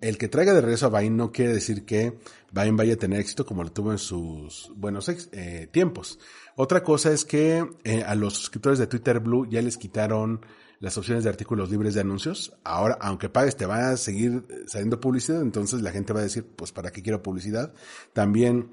[0.00, 2.18] el que traiga de regreso a Vine no quiere decir que
[2.52, 6.18] Vine vaya a tener éxito como lo tuvo en sus buenos eh, tiempos.
[6.56, 10.44] Otra cosa es que eh, a los suscriptores de Twitter Blue ya les quitaron
[10.80, 12.56] las opciones de artículos libres de anuncios.
[12.64, 16.46] Ahora, aunque pagues, te va a seguir saliendo publicidad, entonces la gente va a decir,
[16.56, 17.74] pues, ¿para qué quiero publicidad?
[18.14, 18.72] También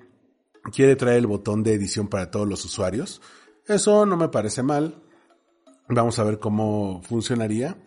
[0.72, 3.22] quiere traer el botón de edición para todos los usuarios.
[3.68, 5.04] Eso no me parece mal.
[5.90, 7.78] Vamos a ver cómo funcionaría.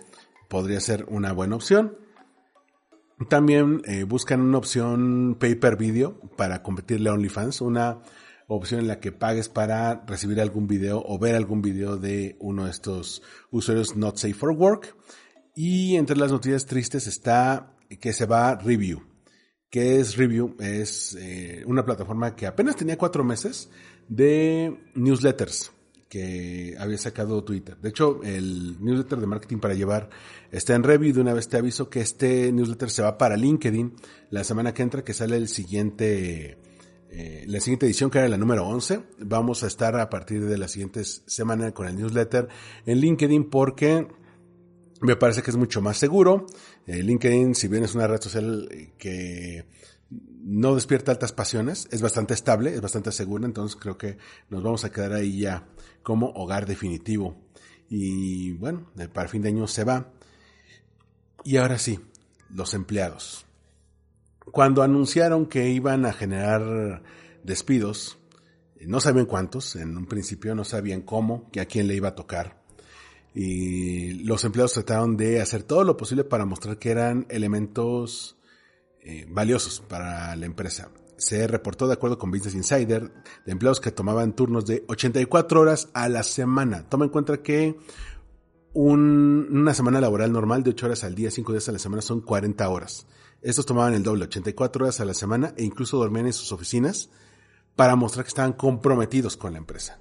[0.48, 1.96] Podría ser una buena opción.
[3.28, 7.98] También eh, buscan una opción pay per video para competirle a OnlyFans, una
[8.48, 12.64] opción en la que pagues para recibir algún video o ver algún video de uno
[12.64, 14.96] de estos usuarios not safe for work.
[15.54, 19.02] Y entre las noticias tristes está que se va Review.
[19.68, 20.56] ¿Qué es Review?
[20.58, 23.70] Es eh, una plataforma que apenas tenía cuatro meses
[24.08, 25.72] de newsletters
[26.10, 27.78] que había sacado Twitter.
[27.78, 30.10] De hecho, el newsletter de marketing para llevar
[30.50, 31.14] está en review.
[31.14, 33.94] De una vez te aviso que este newsletter se va para LinkedIn
[34.30, 36.58] la semana que entra, que sale el siguiente,
[37.10, 39.02] eh, la siguiente edición, que era la número 11.
[39.20, 42.48] Vamos a estar a partir de la siguiente semana con el newsletter
[42.86, 44.08] en LinkedIn porque
[45.02, 46.46] me parece que es mucho más seguro.
[46.86, 48.68] Eh, LinkedIn, si bien es una red social
[48.98, 49.64] que
[50.42, 54.84] no despierta altas pasiones, es bastante estable, es bastante segura, entonces creo que nos vamos
[54.84, 55.66] a quedar ahí ya
[56.02, 57.36] como hogar definitivo.
[57.88, 60.12] Y bueno, para fin de año se va.
[61.44, 61.98] Y ahora sí,
[62.54, 63.46] los empleados.
[64.52, 67.02] Cuando anunciaron que iban a generar
[67.42, 68.18] despidos,
[68.80, 72.14] no sabían cuántos, en un principio no sabían cómo, que a quién le iba a
[72.14, 72.60] tocar.
[73.34, 78.36] Y los empleados trataron de hacer todo lo posible para mostrar que eran elementos
[79.02, 80.90] eh, valiosos para la empresa.
[81.16, 83.12] Se reportó, de acuerdo con Business Insider,
[83.44, 86.88] de empleados que tomaban turnos de 84 horas a la semana.
[86.88, 87.76] Toma en cuenta que
[88.72, 92.20] una semana laboral normal de 8 horas al día, 5 días a la semana son
[92.20, 93.06] 40 horas.
[93.42, 97.10] Estos tomaban el doble, 84 horas a la semana e incluso dormían en sus oficinas
[97.76, 99.98] para mostrar que estaban comprometidos con la empresa.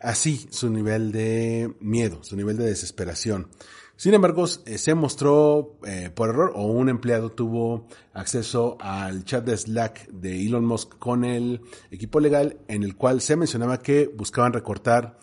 [0.00, 3.48] Así su nivel de miedo, su nivel de desesperación.
[3.96, 9.44] Sin embargo, eh, se mostró eh, por error o un empleado tuvo acceso al chat
[9.44, 11.60] de Slack de Elon Musk con el
[11.90, 15.18] equipo legal en el cual se mencionaba que buscaban recortar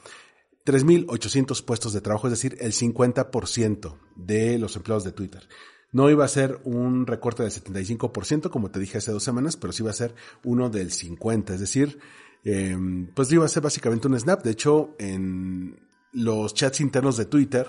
[0.64, 5.50] 3.800 puestos de trabajo, es decir, el 50% de los empleados de Twitter.
[5.92, 9.74] No iba a ser un recorte del 75%, como te dije hace dos semanas, pero
[9.74, 10.14] sí iba a ser
[10.44, 11.98] uno del 50%, es decir,
[12.44, 14.44] em, pues iba a ser básicamente un snap.
[14.44, 15.80] De hecho, en
[16.14, 17.68] los chats internos de Twitter,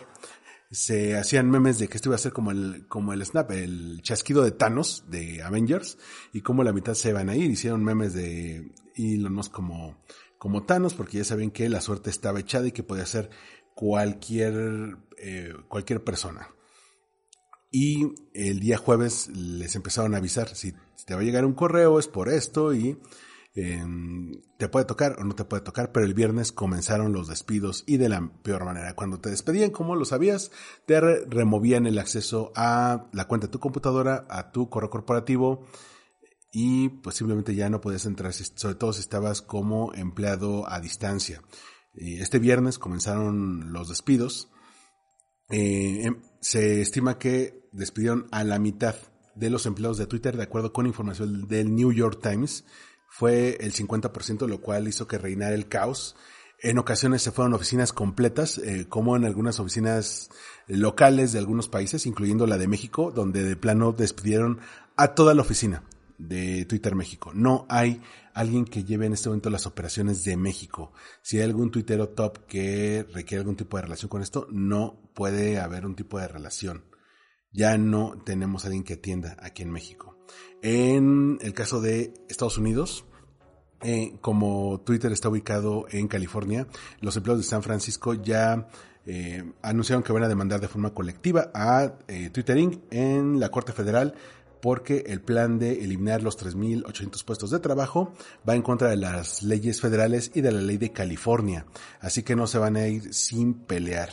[0.70, 4.02] se hacían memes de que esto iba a ser como el, como el snap, el
[4.02, 5.96] chasquido de Thanos de Avengers
[6.32, 7.50] y como la mitad se iban a ir.
[7.50, 10.02] Hicieron memes de Elon Musk como,
[10.36, 13.30] como Thanos porque ya saben que la suerte estaba echada y que podía ser
[13.74, 16.48] cualquier, eh, cualquier persona.
[17.70, 20.74] Y el día jueves les empezaron a avisar si
[21.06, 22.98] te va a llegar un correo es por esto y
[23.54, 27.96] te puede tocar o no te puede tocar, pero el viernes comenzaron los despidos y
[27.96, 28.94] de la peor manera.
[28.94, 30.52] Cuando te despedían, como lo sabías,
[30.86, 35.66] te removían el acceso a la cuenta de tu computadora, a tu correo corporativo
[36.52, 41.42] y pues simplemente ya no podías entrar, sobre todo si estabas como empleado a distancia.
[41.94, 44.50] Este viernes comenzaron los despidos.
[45.50, 48.94] Eh, em, se estima que despidieron a la mitad
[49.34, 52.64] de los empleados de Twitter, de acuerdo con información del New York Times
[53.08, 56.16] fue el 50%, lo cual hizo que reinara el caos.
[56.60, 60.30] En ocasiones se fueron oficinas completas, eh, como en algunas oficinas
[60.66, 64.60] locales de algunos países, incluyendo la de México, donde de plano despidieron
[64.96, 65.84] a toda la oficina
[66.18, 67.32] de Twitter México.
[67.32, 68.02] No hay
[68.34, 70.92] alguien que lleve en este momento las operaciones de México.
[71.22, 75.60] Si hay algún tuitero top que requiere algún tipo de relación con esto, no puede
[75.60, 76.84] haber un tipo de relación.
[77.52, 80.17] Ya no tenemos alguien que atienda aquí en México.
[80.62, 83.04] En el caso de Estados Unidos,
[83.82, 86.66] eh, como Twitter está ubicado en California,
[87.00, 88.68] los empleados de San Francisco ya
[89.06, 92.58] eh, anunciaron que van a demandar de forma colectiva a eh, Twitter
[92.90, 94.14] en la Corte Federal
[94.60, 98.12] porque el plan de eliminar los 3.800 puestos de trabajo
[98.46, 101.64] va en contra de las leyes federales y de la ley de California.
[102.00, 104.10] Así que no se van a ir sin pelear.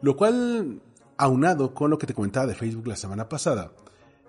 [0.00, 0.80] Lo cual,
[1.16, 3.72] aunado con lo que te comentaba de Facebook la semana pasada,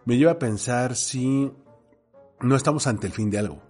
[0.06, 1.52] me lleva a pensar si
[2.40, 3.62] no estamos ante el fin de algo.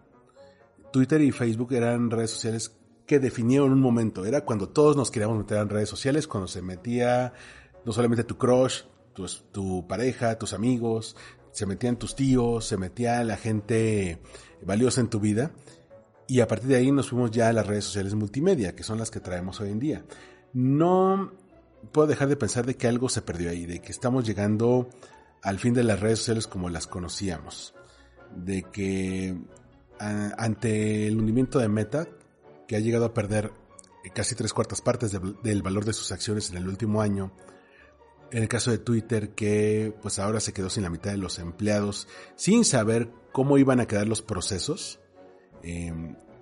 [0.92, 4.26] Twitter y Facebook eran redes sociales que definieron un momento.
[4.26, 7.34] Era cuando todos nos queríamos meter en redes sociales, cuando se metía
[7.86, 8.82] no solamente tu crush,
[9.14, 11.16] tu, tu pareja, tus amigos,
[11.52, 14.20] se metían tus tíos, se metía la gente
[14.62, 15.52] valiosa en tu vida.
[16.28, 18.98] Y a partir de ahí nos fuimos ya a las redes sociales multimedia, que son
[18.98, 20.06] las que traemos hoy en día.
[20.54, 21.32] No
[21.92, 24.90] puedo dejar de pensar de que algo se perdió ahí, de que estamos llegando
[25.46, 27.76] al fin de las redes sociales como las conocíamos.
[28.36, 29.38] De que
[30.00, 32.08] ante el hundimiento de Meta,
[32.68, 33.52] que ha llegado a perder
[34.14, 37.32] casi tres cuartas partes del valor de sus acciones en el último año,
[38.32, 41.38] en el caso de Twitter, que pues ahora se quedó sin la mitad de los
[41.38, 45.00] empleados, sin saber cómo iban a quedar los procesos,
[45.62, 45.94] eh,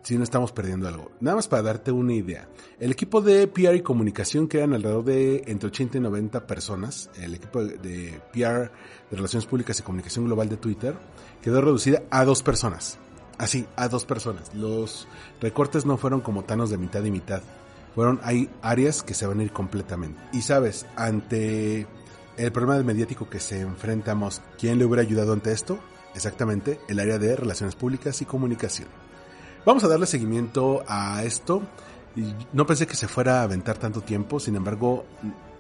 [0.03, 1.11] si no estamos perdiendo algo.
[1.19, 2.47] Nada más para darte una idea.
[2.79, 7.09] El equipo de PR y comunicación, que eran alrededor de entre 80 y 90 personas,
[7.19, 8.71] el equipo de PR
[9.09, 10.95] de Relaciones Públicas y Comunicación Global de Twitter,
[11.41, 12.99] quedó reducida a dos personas.
[13.37, 14.53] Así, a dos personas.
[14.53, 15.07] Los
[15.41, 17.41] recortes no fueron como tanos de mitad y mitad.
[17.95, 20.19] Fueron, hay áreas que se van a ir completamente.
[20.33, 21.87] Y sabes, ante
[22.37, 25.79] el problema mediático que se enfrentamos, ¿quién le hubiera ayudado ante esto?
[26.15, 29.02] Exactamente, el área de Relaciones Públicas y Comunicación.
[29.65, 31.63] Vamos a darle seguimiento a esto.
[32.51, 35.05] No pensé que se fuera a aventar tanto tiempo, sin embargo,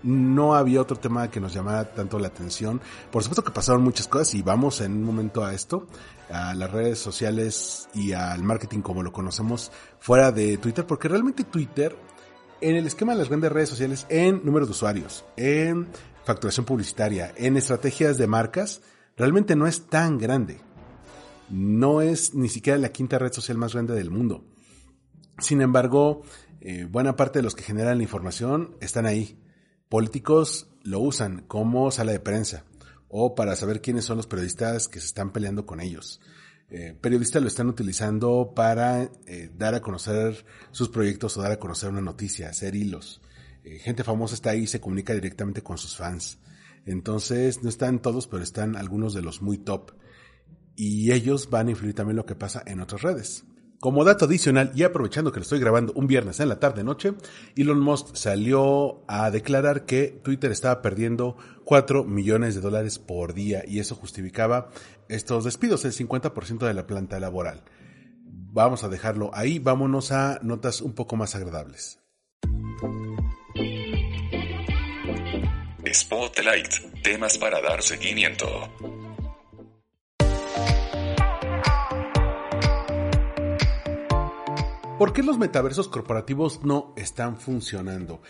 [0.03, 2.81] no había otro tema que nos llamara tanto la atención.
[3.09, 5.87] Por supuesto que pasaron muchas cosas y vamos en un momento a esto,
[6.29, 11.45] a las redes sociales y al marketing como lo conocemos fuera de Twitter, porque realmente
[11.45, 11.95] Twitter,
[12.59, 15.87] en el esquema de las grandes redes sociales, en número de usuarios, en
[16.25, 18.81] facturación publicitaria, en estrategias de marcas,
[19.15, 20.59] realmente no es tan grande.
[21.49, 24.45] No es ni siquiera la quinta red social más grande del mundo.
[25.39, 26.23] Sin embargo,
[26.61, 29.39] eh, buena parte de los que generan la información están ahí
[29.93, 32.65] Políticos lo usan como sala de prensa
[33.09, 36.19] o para saber quiénes son los periodistas que se están peleando con ellos.
[36.71, 41.59] Eh, periodistas lo están utilizando para eh, dar a conocer sus proyectos o dar a
[41.59, 43.21] conocer una noticia, hacer hilos.
[43.63, 46.39] Eh, gente famosa está ahí y se comunica directamente con sus fans.
[46.87, 49.91] Entonces, no están todos, pero están algunos de los muy top.
[50.75, 53.45] Y ellos van a influir también lo que pasa en otras redes.
[53.83, 57.15] Como dato adicional, y aprovechando que lo estoy grabando un viernes en la tarde-noche,
[57.57, 63.61] Elon Musk salió a declarar que Twitter estaba perdiendo 4 millones de dólares por día
[63.67, 64.69] y eso justificaba
[65.09, 67.63] estos despidos, el 50% de la planta laboral.
[68.25, 71.99] Vamos a dejarlo ahí, vámonos a notas un poco más agradables.
[75.91, 78.47] Spotlight, temas para dar seguimiento.
[85.03, 88.21] ¿Por qué los metaversos corporativos no están funcionando?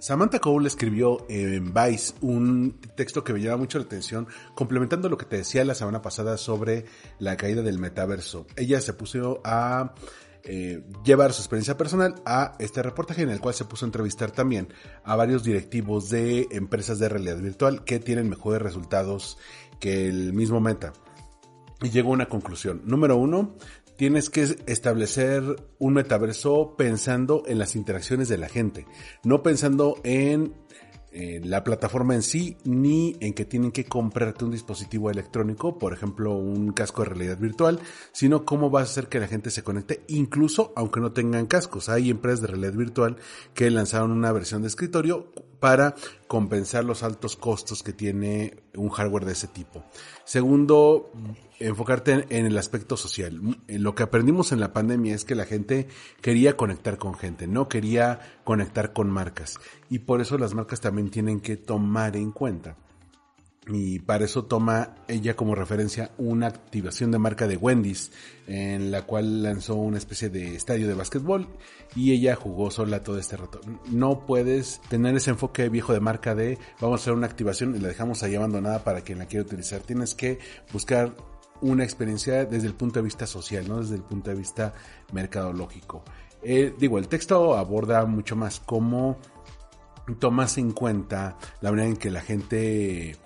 [0.00, 5.18] Samantha Cole escribió en Vice un texto que me llama mucho la atención, complementando lo
[5.18, 6.86] que te decía la semana pasada sobre
[7.20, 8.48] la caída del metaverso.
[8.56, 9.94] Ella se puso a
[10.42, 14.32] eh, llevar su experiencia personal a este reportaje en el cual se puso a entrevistar
[14.32, 14.66] también
[15.04, 19.38] a varios directivos de empresas de realidad virtual que tienen mejores resultados
[19.78, 20.92] que el mismo Meta.
[21.82, 22.80] Y llegó a una conclusión.
[22.84, 23.54] Número uno,
[23.96, 25.42] tienes que establecer
[25.78, 28.86] un metaverso pensando en las interacciones de la gente,
[29.24, 30.54] no pensando en,
[31.18, 36.34] la plataforma en sí, ni en que tienen que comprarte un dispositivo electrónico, por ejemplo,
[36.34, 37.80] un casco de realidad virtual,
[38.12, 41.88] sino cómo vas a hacer que la gente se conecte, incluso aunque no tengan cascos.
[41.88, 43.16] Hay empresas de realidad virtual
[43.54, 45.94] que lanzaron una versión de escritorio para
[46.28, 49.84] compensar los altos costos que tiene un hardware de ese tipo.
[50.24, 51.10] Segundo,
[51.58, 53.40] enfocarte en el aspecto social.
[53.68, 55.88] Lo que aprendimos en la pandemia es que la gente
[56.20, 59.58] quería conectar con gente, no quería conectar con marcas.
[59.90, 62.76] Y por eso las marcas también tienen que tomar en cuenta
[63.68, 68.12] y para eso toma ella como referencia una activación de marca de Wendy's
[68.46, 71.48] en la cual lanzó una especie de estadio de básquetbol
[71.96, 73.60] y ella jugó sola todo este rato.
[73.90, 77.80] No puedes tener ese enfoque viejo de marca de vamos a hacer una activación y
[77.80, 79.80] la dejamos ahí abandonada para quien la quiera utilizar.
[79.80, 80.38] Tienes que
[80.72, 81.12] buscar
[81.60, 84.74] una experiencia desde el punto de vista social, no desde el punto de vista
[85.12, 86.02] mercadológico.
[86.42, 89.18] Eh, digo, el texto aborda mucho más cómo
[90.18, 93.16] tomas en cuenta la manera en que la gente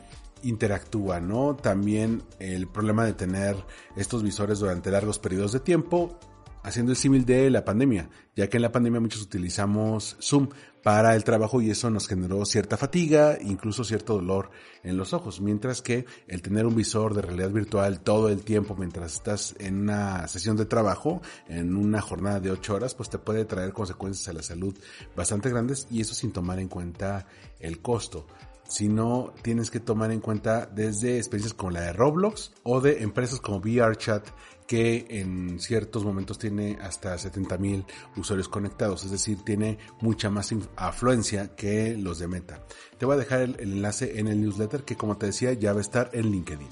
[0.43, 1.55] interactúa, ¿no?
[1.57, 3.57] También el problema de tener
[3.97, 6.18] estos visores durante largos periodos de tiempo,
[6.63, 10.49] haciendo el símil de la pandemia, ya que en la pandemia muchos utilizamos Zoom
[10.83, 14.51] para el trabajo y eso nos generó cierta fatiga, incluso cierto dolor
[14.83, 18.77] en los ojos, mientras que el tener un visor de realidad virtual todo el tiempo
[18.77, 23.19] mientras estás en una sesión de trabajo, en una jornada de ocho horas, pues te
[23.19, 24.75] puede traer consecuencias a la salud
[25.15, 27.27] bastante grandes y eso sin tomar en cuenta
[27.59, 28.27] el costo.
[28.67, 33.41] Sino tienes que tomar en cuenta desde experiencias como la de Roblox o de empresas
[33.41, 34.29] como VRChat
[34.71, 37.85] que en ciertos momentos tiene hasta 70.000
[38.16, 42.64] usuarios conectados, es decir, tiene mucha más afluencia que los de Meta.
[42.97, 45.73] Te voy a dejar el, el enlace en el newsletter que como te decía ya
[45.73, 46.68] va a estar en LinkedIn.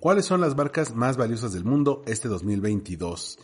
[0.00, 3.38] ¿Cuáles son las marcas más valiosas del mundo este 2022?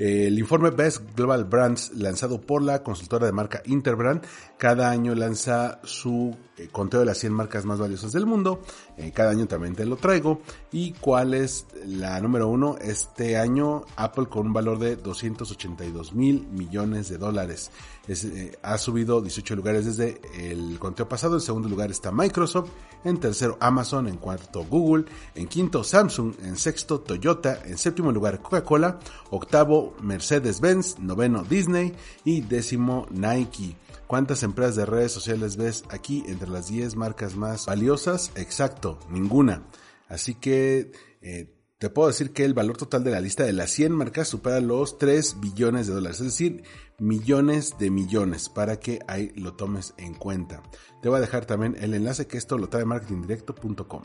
[0.00, 4.22] El informe Best Global Brands lanzado por la consultora de marca Interbrand
[4.56, 8.62] cada año lanza su eh, conteo de las 100 marcas más valiosas del mundo.
[8.96, 10.40] Eh, cada año también te lo traigo.
[10.72, 12.76] ¿Y cuál es la número uno?
[12.80, 17.70] Este año Apple con un valor de 282 mil millones de dólares.
[18.08, 20.18] Eh, ha subido 18 lugares desde
[20.50, 21.34] el conteo pasado.
[21.34, 22.70] En segundo lugar está Microsoft.
[23.04, 24.08] En tercero Amazon.
[24.08, 25.04] En cuarto Google.
[25.34, 26.34] En quinto Samsung.
[26.42, 27.62] En sexto Toyota.
[27.64, 28.98] En séptimo lugar Coca-Cola.
[29.30, 30.98] Octavo Mercedes-Benz.
[30.98, 31.94] Noveno Disney.
[32.24, 33.76] Y décimo Nike.
[34.10, 38.32] ¿Cuántas empresas de redes sociales ves aquí entre las 10 marcas más valiosas?
[38.34, 39.62] Exacto, ninguna.
[40.08, 40.90] Así que
[41.22, 44.28] eh, te puedo decir que el valor total de la lista de las 100 marcas
[44.28, 46.62] supera los 3 billones de dólares, es decir,
[46.98, 50.62] millones de millones, para que ahí lo tomes en cuenta.
[51.00, 54.02] Te voy a dejar también el enlace que esto lo trae marketingdirecto.com.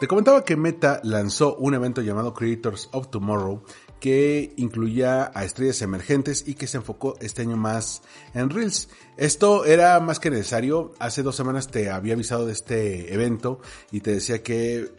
[0.00, 3.62] Te comentaba que Meta lanzó un evento llamado Creators of Tomorrow
[4.00, 8.02] que incluía a estrellas emergentes y que se enfocó este año más
[8.34, 8.88] en Reels.
[9.16, 10.92] Esto era más que necesario.
[10.98, 13.60] Hace dos semanas te había avisado de este evento
[13.90, 14.92] y te decía que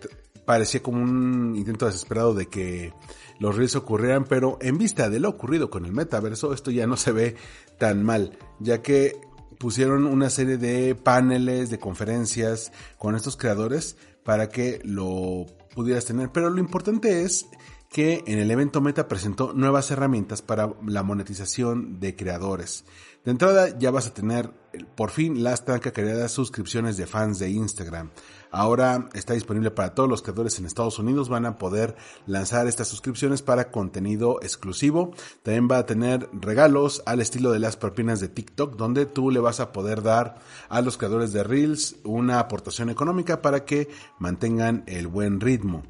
[0.47, 2.93] parecía como un intento desesperado de que
[3.37, 6.95] los Reels ocurrieran, pero en vista de lo ocurrido con el metaverso, esto ya no
[6.95, 7.35] se ve
[7.77, 9.19] tan mal, ya que
[9.59, 15.45] pusieron una serie de paneles, de conferencias con estos creadores para que lo
[15.75, 16.31] pudieras tener.
[16.31, 17.47] Pero lo importante es
[17.89, 22.85] que en el evento Meta presentó nuevas herramientas para la monetización de creadores.
[23.25, 24.51] De entrada ya vas a tener
[24.95, 28.11] por fin las tan creadas suscripciones de fans de Instagram.
[28.51, 31.29] Ahora está disponible para todos los creadores en Estados Unidos.
[31.29, 31.95] Van a poder
[32.25, 35.11] lanzar estas suscripciones para contenido exclusivo.
[35.43, 39.39] También va a tener regalos al estilo de las propinas de TikTok, donde tú le
[39.39, 40.37] vas a poder dar
[40.69, 43.89] a los creadores de Reels una aportación económica para que
[44.19, 45.83] mantengan el buen ritmo.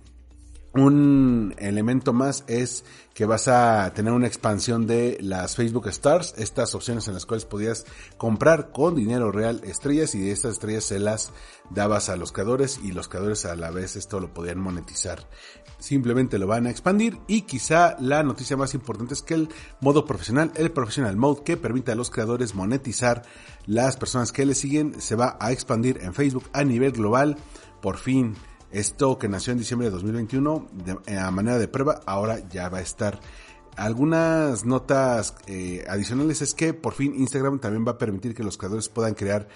[0.77, 6.75] Un elemento más es que vas a tener una expansión de las Facebook Stars, estas
[6.75, 7.85] opciones en las cuales podías
[8.17, 11.31] comprar con dinero real estrellas y de estas estrellas se las
[11.71, 15.27] dabas a los creadores y los creadores a la vez esto lo podían monetizar.
[15.79, 19.49] Simplemente lo van a expandir y quizá la noticia más importante es que el
[19.81, 23.23] modo profesional, el professional mode que permite a los creadores monetizar
[23.65, 27.35] las personas que le siguen se va a expandir en Facebook a nivel global.
[27.81, 28.35] Por fin
[28.71, 32.79] esto que nació en diciembre de 2021 de, a manera de prueba ahora ya va
[32.79, 33.19] a estar.
[33.75, 38.57] Algunas notas eh, adicionales es que por fin Instagram también va a permitir que los
[38.57, 39.47] creadores puedan crear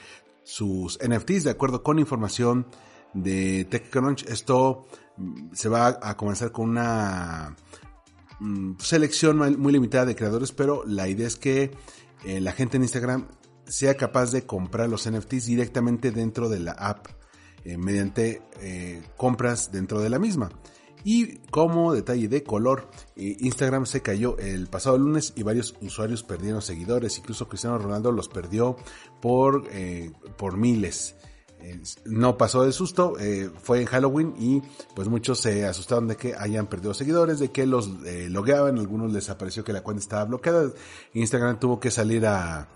[0.44, 2.68] sus NFTs de acuerdo con información
[3.14, 4.28] de TechCrunch.
[4.28, 4.86] Esto
[5.18, 7.56] mm, se va a comenzar con una
[8.40, 11.72] mm, selección muy limitada de creadores, pero la idea es que
[12.24, 13.28] eh, la gente en Instagram
[13.66, 17.08] sea capaz de comprar los NFTs directamente dentro de la app
[17.64, 20.50] eh, mediante eh, compras dentro de la misma.
[21.04, 26.24] Y como detalle de color, eh, Instagram se cayó el pasado lunes y varios usuarios
[26.24, 28.78] perdieron seguidores, incluso Cristiano Ronaldo los perdió
[29.20, 29.68] por,
[30.38, 31.16] por miles.
[32.06, 33.16] no pasó de susto,
[33.62, 34.62] fue en Halloween y
[34.96, 37.90] pues muchos se asustaron de que hayan perdido seguidores, de que los
[38.30, 40.72] logueaban, algunos les apareció que la cuenta estaba bloqueada.
[41.14, 42.68] Instagram tuvo que salir a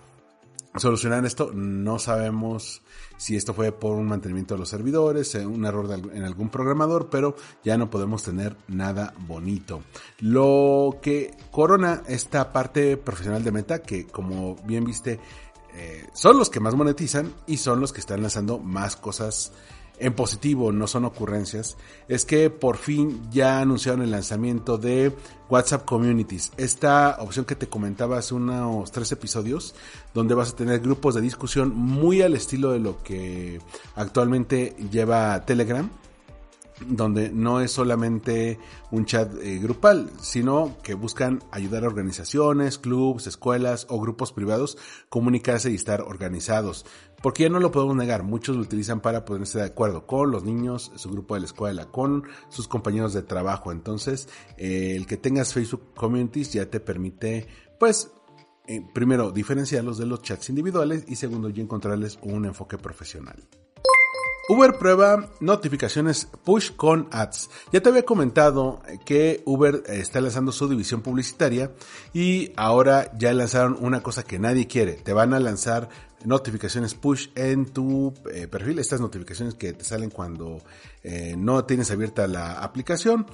[0.78, 2.82] solucionar esto, no sabemos
[3.18, 7.10] si esto fue por un mantenimiento de los servidores, eh, un error en algún programador,
[7.10, 9.84] pero ya no podemos tener nada bonito.
[10.20, 15.20] Lo que corona esta parte profesional de Meta, que como bien viste,
[15.74, 19.52] eh, son los que más monetizan y son los que están lanzando más cosas
[20.00, 21.78] en positivo, no son ocurrencias,
[22.08, 25.14] es que por fin ya anunciaron el lanzamiento de
[25.50, 26.52] WhatsApp Communities.
[26.58, 29.76] Esta opción que te comentaba hace unos tres episodios,
[30.14, 33.60] donde vas a tener grupos de discusión muy al estilo de lo que
[33.96, 35.90] actualmente lleva Telegram
[36.86, 38.60] donde no es solamente
[38.92, 44.78] un chat eh, grupal, sino que buscan ayudar a organizaciones, clubes, escuelas o grupos privados
[45.10, 46.86] comunicarse y estar organizados.
[47.26, 50.44] Porque ya no lo podemos negar, muchos lo utilizan para ponerse de acuerdo con los
[50.44, 53.72] niños, su grupo de la escuela, con sus compañeros de trabajo.
[53.72, 57.48] Entonces, eh, el que tengas Facebook Communities ya te permite,
[57.80, 58.12] pues,
[58.68, 63.44] eh, primero, diferenciarlos de los chats individuales y segundo, ya encontrarles un enfoque profesional.
[64.48, 67.50] Uber prueba notificaciones push con ads.
[67.72, 71.72] Ya te había comentado que Uber está lanzando su división publicitaria
[72.14, 74.94] y ahora ya lanzaron una cosa que nadie quiere.
[74.94, 75.90] Te van a lanzar
[76.26, 78.80] notificaciones push en tu eh, perfil.
[78.80, 80.62] Estas notificaciones que te salen cuando
[81.04, 83.26] eh, no tienes abierta la aplicación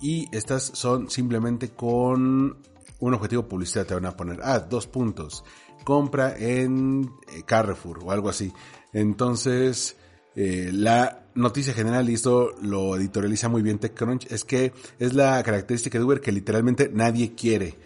[0.00, 2.56] y estas son simplemente con
[3.00, 3.88] un objetivo publicitario.
[3.88, 5.44] Te van a poner, ah, dos puntos.
[5.84, 8.52] Compra en eh, Carrefour o algo así.
[8.92, 9.96] Entonces,
[10.36, 15.98] la noticia general, y esto lo editorializa muy bien TechCrunch, es que es la característica
[15.98, 17.76] de Uber que literalmente nadie quiere,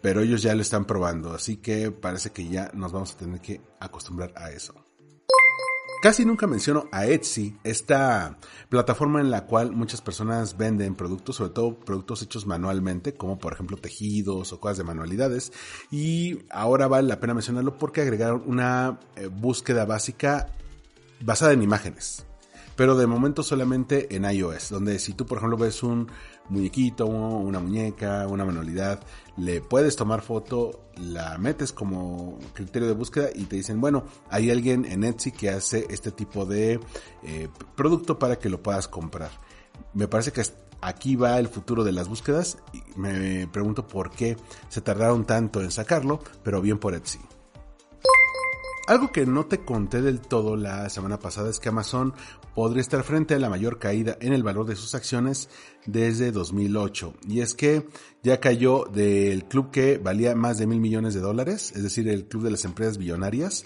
[0.00, 3.40] pero ellos ya lo están probando, así que parece que ya nos vamos a tener
[3.40, 4.74] que acostumbrar a eso.
[6.00, 8.38] Casi nunca menciono a Etsy, esta
[8.68, 13.52] plataforma en la cual muchas personas venden productos, sobre todo productos hechos manualmente, como por
[13.52, 15.52] ejemplo tejidos o cosas de manualidades.
[15.90, 20.52] Y ahora vale la pena mencionarlo porque agregaron una eh, búsqueda básica
[21.20, 22.27] basada en imágenes.
[22.78, 26.08] Pero de momento solamente en iOS, donde si tú por ejemplo ves un
[26.48, 29.02] muñequito, una muñeca, una manualidad,
[29.36, 34.52] le puedes tomar foto, la metes como criterio de búsqueda y te dicen, bueno, hay
[34.52, 36.78] alguien en Etsy que hace este tipo de
[37.24, 39.32] eh, producto para que lo puedas comprar.
[39.92, 40.44] Me parece que
[40.80, 42.58] aquí va el futuro de las búsquedas
[42.94, 44.36] me pregunto por qué
[44.68, 47.18] se tardaron tanto en sacarlo, pero bien por Etsy.
[48.88, 52.14] Algo que no te conté del todo la semana pasada es que Amazon
[52.58, 55.48] podría estar frente a la mayor caída en el valor de sus acciones
[55.86, 57.14] desde 2008.
[57.28, 57.86] Y es que
[58.24, 62.26] ya cayó del club que valía más de mil millones de dólares, es decir, el
[62.26, 63.64] club de las empresas billonarias.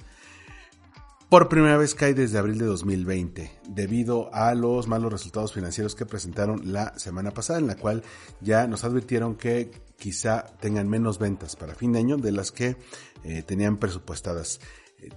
[1.31, 6.05] Por primera vez cae desde abril de 2020, debido a los malos resultados financieros que
[6.05, 8.03] presentaron la semana pasada, en la cual
[8.43, 12.77] ya nos advirtieron que quizá tengan menos ventas para fin de año de las que
[13.25, 14.61] eh, tenían presupuestadas.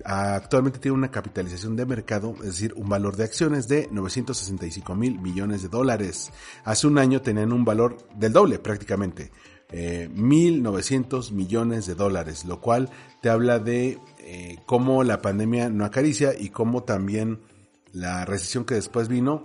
[0.04, 5.20] Actualmente tiene una capitalización de mercado, es decir, un valor de acciones de 965 mil
[5.20, 6.32] millones de dólares.
[6.64, 9.32] Hace un año tenían un valor del doble prácticamente,
[9.70, 12.90] eh, 1.900 millones de dólares, lo cual
[13.22, 17.42] te habla de eh, cómo la pandemia no acaricia y cómo también
[17.92, 19.44] la recesión que después vino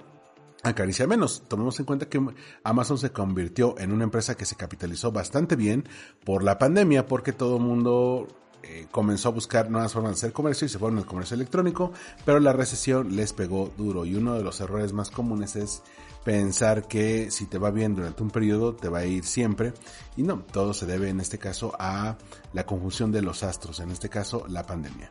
[0.63, 1.43] acaricia menos.
[1.49, 2.21] Tomemos en cuenta que
[2.65, 5.89] Amazon se convirtió en una empresa que se capitalizó bastante bien
[6.25, 8.27] por la pandemia porque todo el mundo
[8.63, 11.93] eh, comenzó a buscar nuevas formas de hacer comercio y se fueron al comercio electrónico,
[12.25, 15.83] pero la recesión les pegó duro y uno de los errores más comunes es
[16.25, 19.73] pensar que si te va bien durante un periodo te va a ir siempre
[20.17, 22.19] y no, todo se debe en este caso a
[22.53, 25.11] la conjunción de los astros, en este caso la pandemia.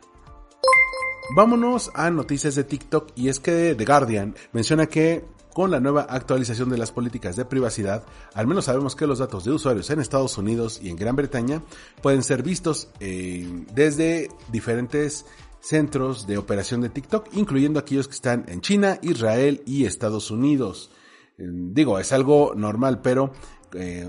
[1.36, 6.02] Vámonos a noticias de TikTok y es que The Guardian menciona que con la nueva
[6.02, 10.00] actualización de las políticas de privacidad, al menos sabemos que los datos de usuarios en
[10.00, 11.62] Estados Unidos y en Gran Bretaña
[12.02, 15.26] pueden ser vistos eh, desde diferentes
[15.60, 20.90] centros de operación de TikTok, incluyendo aquellos que están en China, Israel y Estados Unidos.
[21.38, 23.32] Eh, digo, es algo normal, pero
[23.74, 24.08] eh,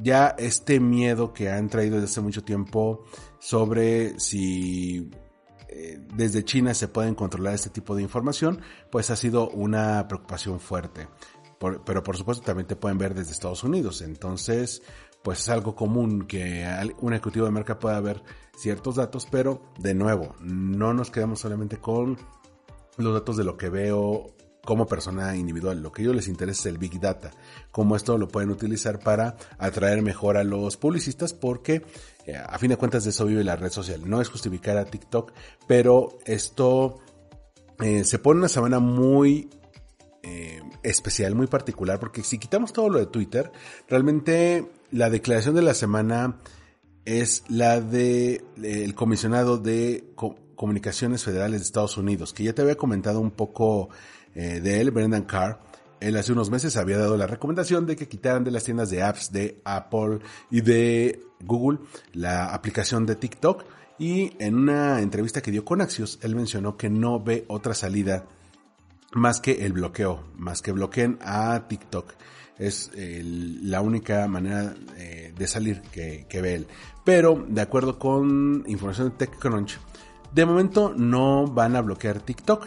[0.00, 3.04] ya este miedo que han traído desde hace mucho tiempo
[3.38, 5.10] sobre si
[5.74, 8.60] eh, desde China se pueden controlar este tipo de información,
[8.90, 11.08] pues ha sido una preocupación fuerte.
[11.58, 14.02] pero por supuesto también te pueden ver desde Estados Unidos.
[14.02, 14.82] Entonces,
[15.22, 16.66] pues es algo común que
[17.00, 18.22] un ejecutivo de marca pueda ver
[18.56, 22.18] ciertos datos, pero de nuevo, no nos quedamos solamente con
[22.96, 25.82] los datos de lo que veo como persona individual.
[25.82, 27.30] Lo que ellos les interesa es el Big Data,
[27.70, 31.82] cómo esto lo pueden utilizar para atraer mejor a los publicistas, porque
[32.46, 34.08] a fin de cuentas de eso vive la red social.
[34.08, 35.32] No es justificar a TikTok,
[35.66, 37.00] pero esto
[37.80, 39.50] eh, se pone una semana muy
[40.22, 43.50] eh, especial, muy particular, porque si quitamos todo lo de Twitter,
[43.88, 46.38] realmente la declaración de la semana
[47.04, 50.04] es la de el comisionado de
[50.54, 53.88] comunicaciones federales de Estados Unidos, que ya te había comentado un poco
[54.36, 55.58] eh, de él, Brendan Carr,
[56.02, 59.02] él hace unos meses había dado la recomendación de que quitaran de las tiendas de
[59.02, 60.18] apps de Apple
[60.50, 61.78] y de Google
[62.12, 63.64] la aplicación de TikTok.
[63.98, 68.26] Y en una entrevista que dio con Axios, él mencionó que no ve otra salida
[69.12, 72.14] más que el bloqueo, más que bloqueen a TikTok.
[72.58, 76.66] Es la única manera eh, de salir que, que ve él.
[77.04, 79.78] Pero, de acuerdo con información de TechCrunch,
[80.32, 82.66] de momento no van a bloquear TikTok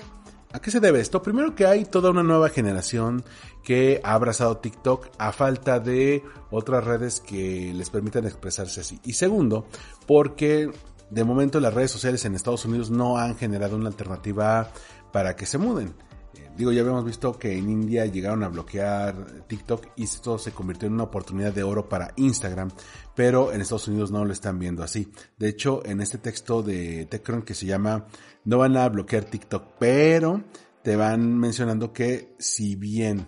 [0.55, 1.21] ¿A qué se debe esto?
[1.21, 3.25] Primero que hay toda una nueva generación
[3.61, 9.01] que ha abrazado TikTok a falta de otras redes que les permitan expresarse así.
[9.03, 9.67] Y segundo,
[10.07, 10.71] porque
[11.09, 14.71] de momento las redes sociales en Estados Unidos no han generado una alternativa
[15.11, 15.93] para que se muden.
[16.55, 20.87] Digo, ya habíamos visto que en India llegaron a bloquear TikTok y esto se convirtió
[20.87, 22.71] en una oportunidad de oro para Instagram,
[23.13, 25.11] pero en Estados Unidos no lo están viendo así.
[25.37, 28.05] De hecho, en este texto de TechCrunch que se llama
[28.45, 30.43] No van a bloquear TikTok, pero
[30.83, 33.27] te van mencionando que si bien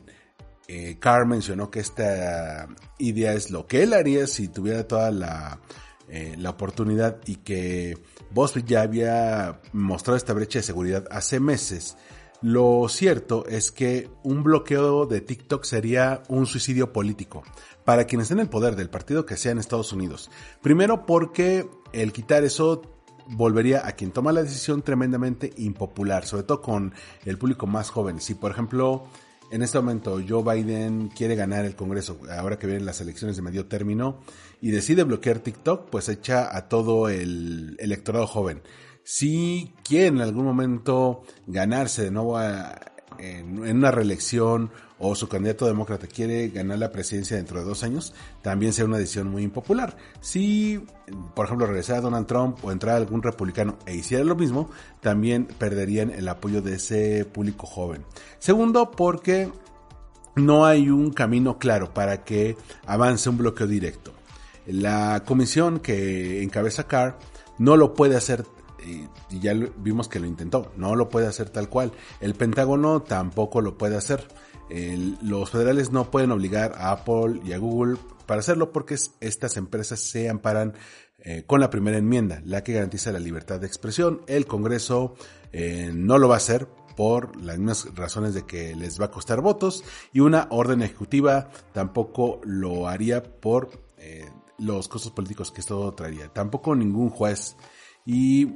[0.67, 2.67] eh, mencionó que esta
[2.99, 5.59] idea es lo que él haría si tuviera toda la,
[6.09, 7.97] eh, la oportunidad y que
[8.31, 11.97] BuzzFeed ya había mostrado esta brecha de seguridad hace meses,
[12.41, 17.43] lo cierto es que un bloqueo de TikTok sería un suicidio político
[17.83, 20.29] para quienes estén en el poder del partido que sea en Estados Unidos.
[20.61, 22.81] Primero porque el quitar eso
[23.29, 26.93] volvería a quien toma la decisión tremendamente impopular, sobre todo con
[27.25, 28.21] el público más joven.
[28.21, 29.05] Si por ejemplo
[29.51, 33.41] en este momento Joe Biden quiere ganar el Congreso, ahora que vienen las elecciones de
[33.41, 34.19] medio término,
[34.61, 38.61] y decide bloquear TikTok, pues echa a todo el electorado joven
[39.09, 42.37] si quiere en algún momento ganarse de nuevo
[43.19, 48.13] en, una reelección o su candidato demócrata quiere ganar la presidencia dentro de dos años,
[48.41, 49.95] también será una decisión muy impopular.
[50.21, 50.83] Si,
[51.35, 54.69] por ejemplo, regresara Donald Trump o entrara algún republicano e hiciera lo mismo,
[55.01, 58.03] también perderían el apoyo de ese público joven.
[58.39, 59.51] Segundo, porque
[60.35, 64.13] no hay un camino claro para que avance un bloqueo directo.
[64.65, 67.17] La comisión que encabeza Carr
[67.57, 68.45] no lo puede hacer
[68.87, 71.91] y, ya vimos que lo intentó, no lo puede hacer tal cual.
[72.21, 74.27] El Pentágono tampoco lo puede hacer.
[75.21, 79.99] los federales no pueden obligar a Apple y a Google para hacerlo porque estas empresas
[79.99, 80.73] se amparan
[81.19, 84.21] eh, con la primera enmienda, la que garantiza la libertad de expresión.
[84.27, 85.15] El Congreso
[85.51, 89.11] eh, no lo va a hacer por las mismas razones de que les va a
[89.11, 89.83] costar votos
[90.13, 96.29] y una orden ejecutiva tampoco lo haría por eh, los costos políticos que esto traería.
[96.29, 97.55] Tampoco ningún juez
[98.07, 98.55] y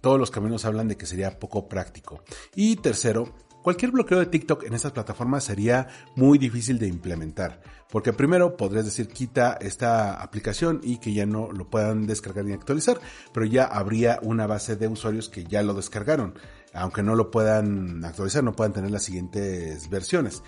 [0.00, 2.24] todos los caminos hablan de que sería poco práctico.
[2.54, 8.12] Y tercero, Cualquier bloqueo de TikTok en estas plataformas sería muy difícil de implementar, porque
[8.12, 13.00] primero podrías decir quita esta aplicación y que ya no lo puedan descargar ni actualizar,
[13.32, 16.34] pero ya habría una base de usuarios que ya lo descargaron,
[16.74, 20.42] aunque no lo puedan actualizar, no puedan tener las siguientes versiones.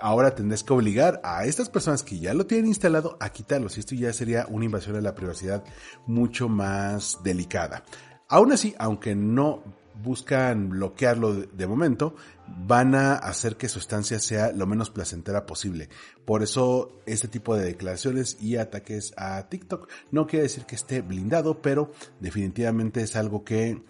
[0.00, 3.78] Ahora tendrás que obligar a estas personas que ya lo tienen instalado a quitarlo, y
[3.80, 5.64] esto ya sería una invasión a la privacidad
[6.06, 7.84] mucho más delicada.
[8.28, 9.62] Aún así, aunque no
[10.02, 12.14] buscan bloquearlo de momento,
[12.46, 15.88] van a hacer que su estancia sea lo menos placentera posible.
[16.24, 21.02] Por eso este tipo de declaraciones y ataques a TikTok no quiere decir que esté
[21.02, 23.82] blindado, pero definitivamente es algo que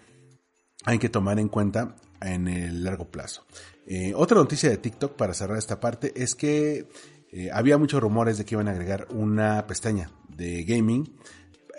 [0.85, 3.45] hay que tomar en cuenta en el largo plazo.
[3.85, 6.87] Eh, otra noticia de TikTok para cerrar esta parte es que
[7.31, 11.17] eh, había muchos rumores de que iban a agregar una pestaña de gaming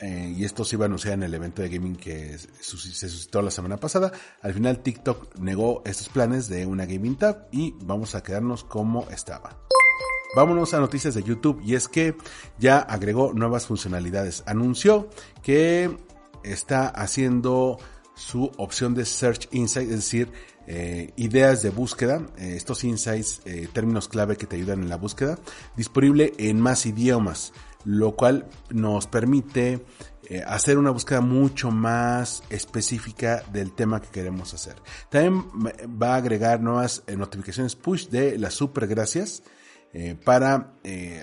[0.01, 3.41] eh, y esto se iba a anunciar en el evento de gaming que se suscitó
[3.41, 4.13] la semana pasada.
[4.43, 9.09] Al final TikTok negó estos planes de una gaming tab y vamos a quedarnos como
[9.11, 9.65] estaba.
[10.37, 12.17] Vámonos a noticias de YouTube y es que
[12.59, 14.43] ya agregó nuevas funcionalidades.
[14.47, 15.09] Anunció
[15.43, 15.97] que
[16.43, 17.79] está haciendo
[18.17, 20.33] su opción de Search Insight, es decir,
[20.67, 23.41] eh, ideas de búsqueda, eh, estos insights,
[23.73, 25.39] términos clave que te ayudan en la búsqueda,
[25.77, 27.53] disponible en más idiomas
[27.85, 29.85] lo cual nos permite
[30.29, 34.77] eh, hacer una búsqueda mucho más específica del tema que queremos hacer.
[35.11, 35.45] También
[36.03, 39.43] va a agregar nuevas eh, notificaciones push de las super gracias
[39.93, 40.75] eh, para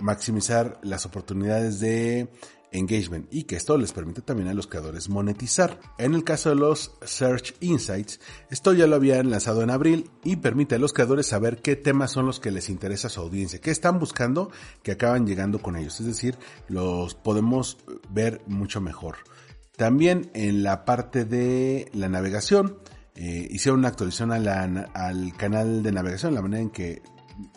[0.02, 2.30] maximizar las oportunidades de
[2.72, 5.80] engagement y que esto les permite también a los creadores monetizar.
[5.98, 8.20] En el caso de los Search Insights,
[8.50, 12.12] esto ya lo habían lanzado en abril y permite a los creadores saber qué temas
[12.12, 14.52] son los que les interesa a su audiencia, qué están buscando
[14.84, 16.00] que acaban llegando con ellos.
[16.00, 17.78] Es decir, los podemos
[18.10, 19.18] ver mucho mejor.
[19.76, 22.78] También en la parte de la navegación,
[23.16, 27.02] eh, hicieron una actualización al canal de navegación, la manera en que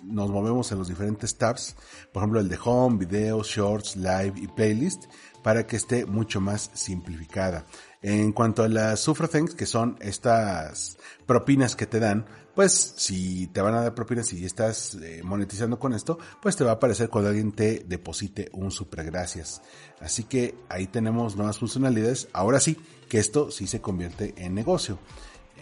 [0.03, 1.77] nos movemos en los diferentes tabs,
[2.13, 5.05] por ejemplo el de Home, Videos, Shorts, Live y Playlist,
[5.43, 7.67] para que esté mucho más simplificada.
[8.01, 13.61] En cuanto a las Sufra que son estas propinas que te dan, pues si te
[13.61, 17.09] van a dar propinas y estás eh, monetizando con esto, pues te va a aparecer
[17.09, 19.61] cuando alguien te deposite un super gracias.
[20.01, 22.29] Así que ahí tenemos nuevas funcionalidades.
[22.33, 22.77] Ahora sí,
[23.09, 24.99] que esto sí se convierte en negocio.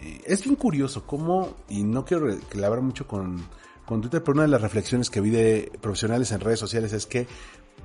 [0.01, 3.43] Eh, es bien curioso cómo, y no quiero clavar mucho con,
[4.01, 7.27] Twitter, pero una de las reflexiones que vi de profesionales en redes sociales es que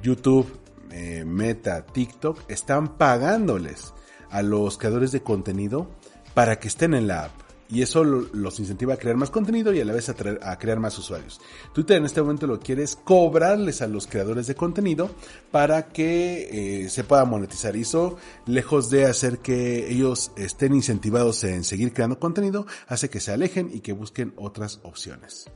[0.03, 0.47] YouTube,
[0.91, 3.93] eh, Meta, TikTok están pagándoles
[4.31, 5.91] a los creadores de contenido
[6.35, 7.49] para que estén en la app.
[7.71, 10.81] Y eso los incentiva a crear más contenido y a la vez a, a crear
[10.81, 11.39] más usuarios.
[11.75, 15.11] Twitter en este momento lo quiere es cobrarles a los creadores de contenido
[15.51, 17.77] para que eh, se pueda monetizar.
[17.77, 23.21] Y eso, lejos de hacer que ellos estén incentivados en seguir creando contenido, hace que
[23.21, 25.51] se alejen y que busquen otras opciones.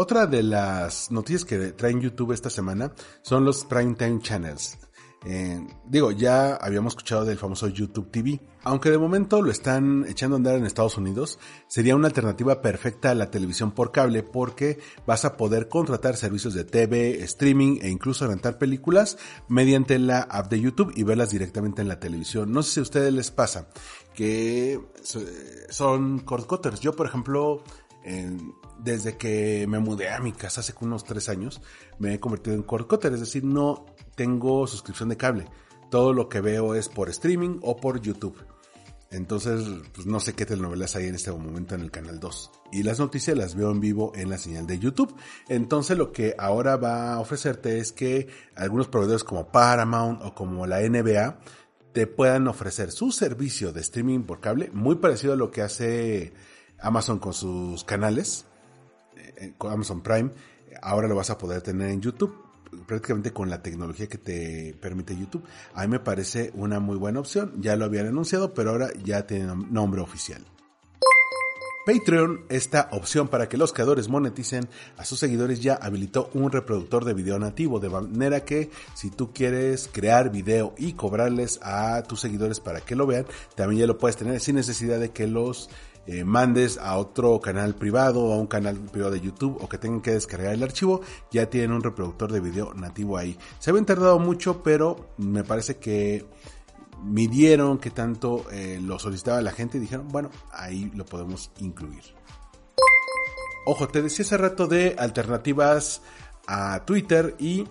[0.00, 4.78] Otra de las noticias que traen YouTube esta semana son los Primetime Channels.
[5.26, 8.40] Eh, digo, ya habíamos escuchado del famoso YouTube TV.
[8.62, 13.10] Aunque de momento lo están echando a andar en Estados Unidos, sería una alternativa perfecta
[13.10, 17.90] a la televisión por cable porque vas a poder contratar servicios de TV, streaming e
[17.90, 19.18] incluso rentar películas
[19.48, 22.52] mediante la app de YouTube y verlas directamente en la televisión.
[22.52, 23.68] No sé si a ustedes les pasa
[24.14, 24.78] que
[25.70, 26.46] son cord
[26.78, 27.64] Yo, por ejemplo,
[28.78, 31.60] desde que me mudé a mi casa hace unos tres años,
[31.98, 35.46] me he convertido en cord es decir, no tengo suscripción de cable.
[35.90, 38.36] Todo lo que veo es por streaming o por YouTube.
[39.10, 39.64] Entonces,
[39.94, 42.50] pues no sé qué telenovelas hay en este momento en el canal 2.
[42.72, 45.14] Y las noticias las veo en vivo en la señal de YouTube.
[45.48, 50.66] Entonces, lo que ahora va a ofrecerte es que algunos proveedores como Paramount o como
[50.66, 51.38] la NBA
[51.92, 56.34] te puedan ofrecer su servicio de streaming por cable, muy parecido a lo que hace
[56.78, 58.44] Amazon con sus canales,
[59.60, 60.30] Amazon Prime,
[60.82, 62.34] ahora lo vas a poder tener en YouTube,
[62.86, 65.44] prácticamente con la tecnología que te permite YouTube.
[65.74, 69.26] A mí me parece una muy buena opción, ya lo habían anunciado, pero ahora ya
[69.26, 70.44] tiene nombre oficial.
[71.88, 74.68] Patreon, esta opción para que los creadores moneticen
[74.98, 79.32] a sus seguidores ya habilitó un reproductor de video nativo, de manera que si tú
[79.32, 83.24] quieres crear video y cobrarles a tus seguidores para que lo vean,
[83.54, 85.70] también ya lo puedes tener sin necesidad de que los
[86.06, 89.78] eh, mandes a otro canal privado o a un canal privado de YouTube o que
[89.78, 93.36] tengan que descargar el archivo, ya tienen un reproductor de video nativo ahí.
[93.58, 96.26] Se habían tardado mucho, pero me parece que
[97.04, 102.02] midieron qué tanto eh, lo solicitaba la gente y dijeron, bueno, ahí lo podemos incluir.
[103.66, 106.00] Ojo, te decía hace rato de alternativas
[106.46, 107.66] a Twitter y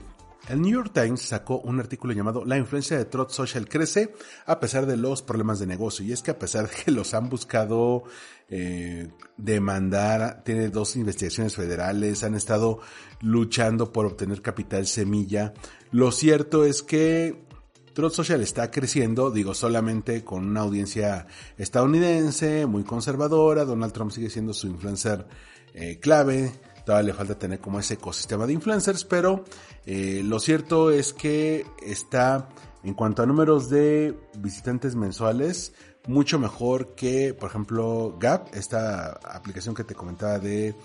[0.50, 4.14] el New York Times sacó un artículo llamado La influencia de Trot Social crece
[4.46, 6.06] a pesar de los problemas de negocio.
[6.06, 8.04] Y es que a pesar de que los han buscado
[8.50, 12.80] eh, demandar, tiene dos investigaciones federales, han estado
[13.22, 15.54] luchando por obtener capital semilla.
[15.92, 17.46] Lo cierto es que
[17.94, 21.28] Trot Social está creciendo, digo, solamente con una audiencia
[21.58, 23.66] estadounidense, muy conservadora.
[23.66, 25.26] Donald Trump sigue siendo su influencer
[25.74, 26.52] eh, clave.
[26.88, 29.44] Todavía le falta tener como ese ecosistema de influencers, pero
[29.86, 32.48] eh, lo cierto es que está,
[32.82, 35.74] en cuanto a números de visitantes mensuales,
[36.08, 40.76] mucho mejor que, por ejemplo, Gap, esta aplicación que te comentaba de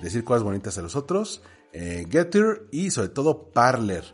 [0.00, 1.42] decir cosas bonitas a los otros,
[1.72, 4.04] eh, Getter y sobre todo Parler.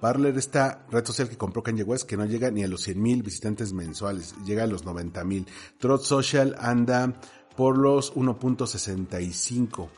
[0.00, 3.24] Parler, esta red social que compró Kanye West, que no llega ni a los 100.000
[3.24, 5.46] visitantes mensuales, llega a los 90.000.
[5.80, 7.12] Trot Social anda
[7.56, 9.88] por los 1.65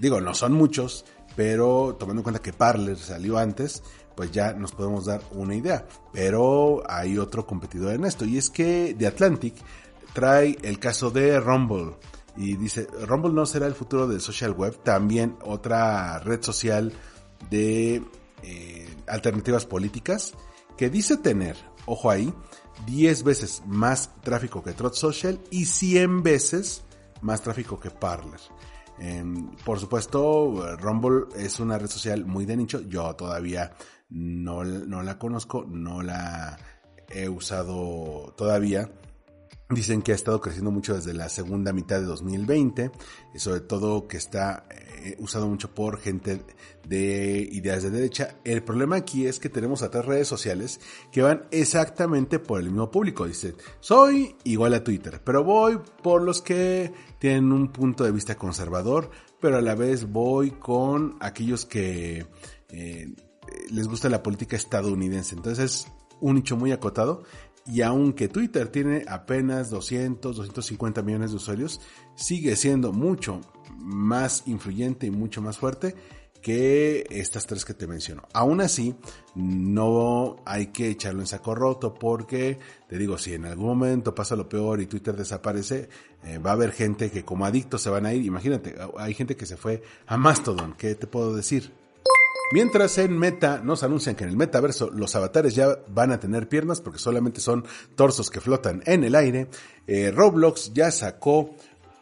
[0.00, 1.04] digo, no son muchos,
[1.36, 3.82] pero tomando en cuenta que Parler salió antes,
[4.14, 5.86] pues ya nos podemos dar una idea.
[6.12, 9.54] Pero hay otro competidor en esto, y es que The Atlantic
[10.12, 11.96] trae el caso de Rumble.
[12.36, 16.92] Y dice, Rumble no será el futuro del social web, también otra red social
[17.50, 18.02] de
[18.42, 20.34] eh, alternativas políticas
[20.76, 21.56] que dice tener,
[21.86, 22.32] ojo ahí,
[22.86, 26.84] 10 veces más tráfico que Trot Social y 100 veces
[27.20, 28.40] más tráfico que Parler.
[29.00, 32.80] Em, por supuesto, Rumble es una red social muy de nicho.
[32.80, 33.72] Yo todavía
[34.10, 36.58] no, no la conozco, no la
[37.10, 38.90] he usado todavía.
[39.70, 42.90] Dicen que ha estado creciendo mucho desde la segunda mitad de 2020,
[43.34, 46.40] y sobre todo que está eh, usado mucho por gente
[46.86, 48.36] de ideas de derecha.
[48.44, 50.80] El problema aquí es que tenemos otras redes sociales
[51.12, 53.26] que van exactamente por el mismo público.
[53.26, 58.36] Dicen, soy igual a Twitter, pero voy por los que tienen un punto de vista
[58.36, 59.10] conservador,
[59.40, 62.26] pero a la vez voy con aquellos que
[62.70, 63.14] eh,
[63.70, 65.34] les gusta la política estadounidense.
[65.34, 67.22] Entonces es un nicho muy acotado
[67.66, 71.80] y aunque Twitter tiene apenas 200, 250 millones de usuarios,
[72.14, 73.40] sigue siendo mucho
[73.76, 75.94] más influyente y mucho más fuerte
[76.40, 78.22] que estas tres que te menciono.
[78.32, 78.94] Aún así,
[79.34, 82.58] no hay que echarlo en saco roto porque,
[82.88, 85.88] te digo, si en algún momento pasa lo peor y Twitter desaparece,
[86.24, 88.24] eh, va a haber gente que como adictos se van a ir.
[88.24, 90.74] Imagínate, hay gente que se fue a Mastodon.
[90.74, 91.72] ¿Qué te puedo decir?
[92.50, 96.48] Mientras en Meta nos anuncian que en el metaverso los avatares ya van a tener
[96.48, 99.48] piernas porque solamente son torsos que flotan en el aire,
[99.86, 101.54] eh, Roblox ya sacó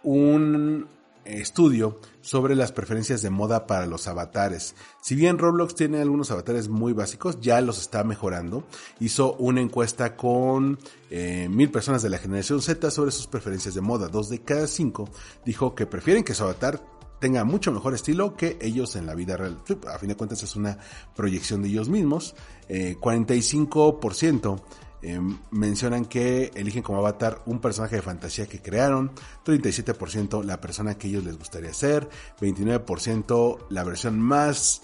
[0.05, 0.87] un
[1.27, 4.74] estudio sobre las preferencias de moda para los avatares.
[5.01, 8.64] Si bien Roblox tiene algunos avatares muy básicos, ya los está mejorando.
[9.01, 10.79] Hizo una encuesta con
[11.11, 14.09] eh, mil personas de la generación Z sobre sus preferencias de moda.
[14.09, 15.09] Dos de cada cinco
[15.45, 16.81] dijo que prefieren que su avatar
[17.18, 19.59] tenga mucho mejor estilo que ellos en la vida real.
[19.89, 20.79] A fin de cuentas es una
[21.14, 22.35] proyección de ellos mismos.
[22.68, 24.61] 45%
[25.07, 29.13] eh, eh, mencionan que eligen como avatar un personaje de fantasía que crearon,
[29.45, 32.09] 37% la persona que ellos les gustaría ser,
[32.41, 34.83] 29% la versión más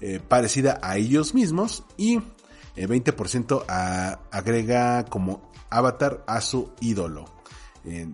[0.00, 2.20] eh, parecida a ellos mismos y
[2.76, 3.64] 20%
[4.30, 7.26] agrega como avatar a su ídolo.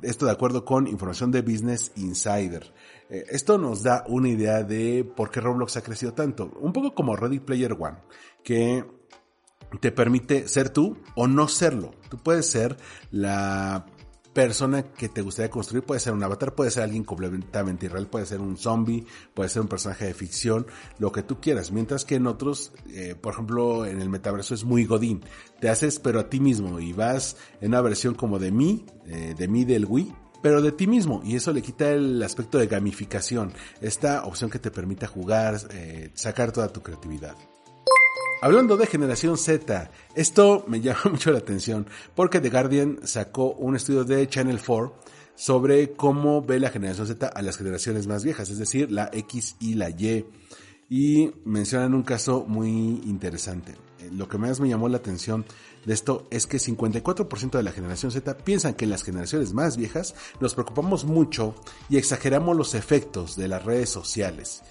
[0.02, 2.72] esto de acuerdo con información de Business Insider.
[3.08, 6.50] Eh, esto nos da una idea de por qué Roblox ha crecido tanto.
[6.60, 7.98] Un poco como Ready Player One,
[8.42, 8.84] que
[9.80, 11.94] te permite ser tú o no serlo.
[12.08, 12.76] Tú puedes ser
[13.10, 13.86] la
[14.36, 15.82] persona que te gustaría construir.
[15.82, 19.62] Puede ser un avatar, puede ser alguien completamente irreal, puede ser un zombie, puede ser
[19.62, 20.66] un personaje de ficción,
[20.98, 21.72] lo que tú quieras.
[21.72, 25.24] Mientras que en otros, eh, por ejemplo, en el metaverso es muy godín.
[25.58, 29.34] Te haces pero a ti mismo y vas en una versión como de mí, eh,
[29.34, 30.12] de mí del Wii,
[30.42, 34.58] pero de ti mismo y eso le quita el aspecto de gamificación, esta opción que
[34.58, 37.36] te permita jugar, eh, sacar toda tu creatividad.
[38.46, 41.84] Hablando de generación Z, esto me llama mucho la atención
[42.14, 44.94] porque The Guardian sacó un estudio de Channel 4
[45.34, 49.56] sobre cómo ve la generación Z a las generaciones más viejas, es decir, la X
[49.58, 50.26] y la Y.
[50.88, 53.72] Y mencionan un caso muy interesante.
[53.98, 55.44] Eh, lo que más me llamó la atención
[55.84, 59.76] de esto es que 54% de la generación Z piensan que en las generaciones más
[59.76, 61.56] viejas nos preocupamos mucho
[61.88, 64.62] y exageramos los efectos de las redes sociales.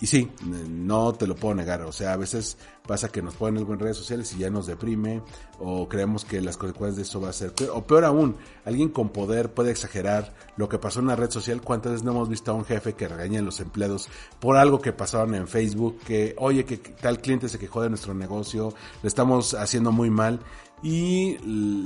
[0.00, 0.30] Y sí,
[0.68, 3.80] no te lo puedo negar, o sea, a veces pasa que nos ponen algo en
[3.80, 5.22] redes sociales y ya nos deprime,
[5.58, 8.36] o creemos que las consecuencias de eso va a ser peor, o peor aún,
[8.66, 12.12] alguien con poder puede exagerar lo que pasó en una red social, cuántas veces no
[12.12, 15.48] hemos visto a un jefe que regaña a los empleados por algo que pasaron en
[15.48, 20.10] Facebook, que oye, que tal cliente se quejó de nuestro negocio, lo estamos haciendo muy
[20.10, 20.40] mal,
[20.82, 21.38] Y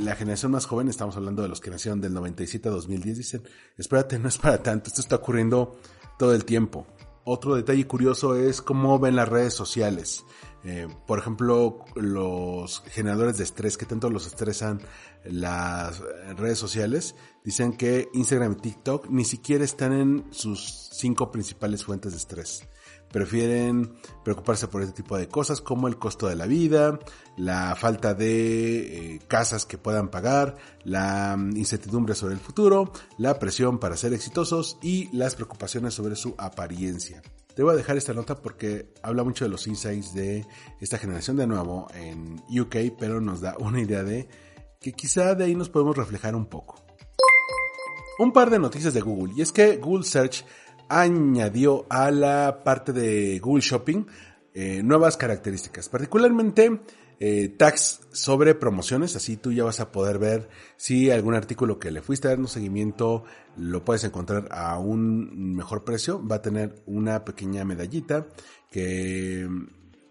[0.05, 3.43] la generación más joven, estamos hablando de los que nacieron del 97 a 2010, dicen,
[3.79, 5.77] espérate, no es para tanto, esto está ocurriendo
[6.19, 6.87] todo el tiempo.
[7.33, 10.25] Otro detalle curioso es cómo ven las redes sociales.
[10.65, 14.81] Eh, por ejemplo, los generadores de estrés, que tanto los estresan
[15.23, 16.03] las
[16.37, 17.15] redes sociales,
[17.45, 22.69] dicen que Instagram y TikTok ni siquiera están en sus cinco principales fuentes de estrés
[23.11, 23.93] prefieren
[24.25, 26.99] preocuparse por este tipo de cosas como el costo de la vida,
[27.37, 33.39] la falta de eh, casas que puedan pagar, la mm, incertidumbre sobre el futuro, la
[33.39, 37.23] presión para ser exitosos y las preocupaciones sobre su apariencia.
[37.55, 40.47] Te voy a dejar esta nota porque habla mucho de los insights de
[40.81, 44.29] esta generación de nuevo en UK, pero nos da una idea de
[44.81, 46.81] que quizá de ahí nos podemos reflejar un poco.
[48.19, 50.45] Un par de noticias de Google, y es que Google Search
[50.91, 54.05] añadió a la parte de Google Shopping
[54.53, 56.81] eh, nuevas características, particularmente
[57.21, 61.93] eh, tags sobre promociones, así tú ya vas a poder ver si algún artículo que
[61.93, 63.23] le fuiste dando seguimiento
[63.57, 68.27] lo puedes encontrar a un mejor precio, va a tener una pequeña medallita
[68.73, 69.49] que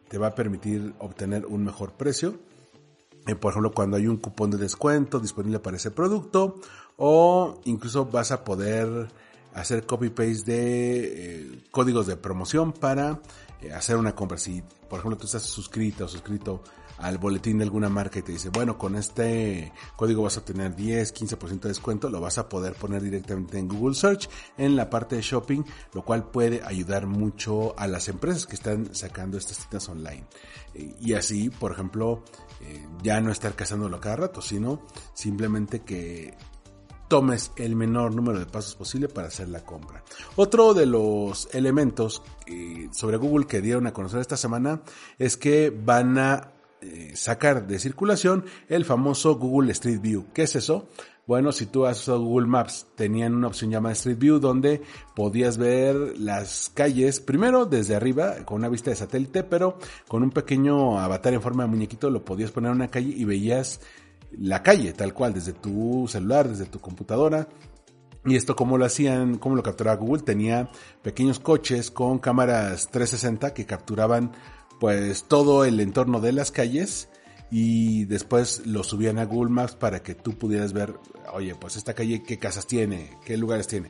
[0.08, 2.40] te va a permitir obtener un mejor precio.
[3.28, 6.56] Eh, por ejemplo, cuando hay un cupón de descuento disponible para ese producto
[6.96, 9.10] o incluso vas a poder
[9.54, 13.22] hacer copy-paste de eh, códigos de promoción para
[13.62, 14.38] eh, hacer una compra.
[14.38, 16.64] Si, por ejemplo, tú estás suscrito o suscrito
[16.98, 20.76] al boletín de alguna marca y te dice, bueno, con este código vas a obtener
[20.76, 24.90] 10, 15% de descuento, lo vas a poder poner directamente en Google Search en la
[24.90, 29.60] parte de shopping, lo cual puede ayudar mucho a las empresas que están sacando estas
[29.60, 30.26] tiendas online.
[30.74, 32.24] Eh, y así, por ejemplo,
[33.02, 34.82] ya no estar cazándolo cada rato, sino
[35.14, 36.36] simplemente que
[37.10, 40.04] tomes el menor número de pasos posible para hacer la compra.
[40.38, 44.82] Otro de los elementos eh, sobre Google que dieron a conocer esta semana
[45.18, 50.28] es que van a eh, sacar de circulación el famoso Google Street View.
[50.34, 50.88] ¿Qué es eso?
[51.28, 54.82] Bueno, si tú has usado Google Maps, tenían una opción llamada Street View donde
[55.16, 60.32] podías ver las calles, primero desde arriba, con una vista de satélite, pero con un
[60.32, 63.80] pequeño avatar en forma de muñequito, lo podías poner en una calle y veías
[64.32, 67.48] la calle, tal cual, desde tu celular, desde tu computadora.
[68.26, 70.70] Y esto cómo lo hacían, cómo lo capturaba Google, tenía
[71.02, 74.34] pequeños coches con cámaras 360 que capturaban
[74.80, 77.10] pues todo el entorno de las calles
[77.52, 80.96] y después lo subían a Google Maps para que tú pudieras ver,
[81.34, 83.90] oye, pues esta calle qué casas tiene, qué lugares tiene.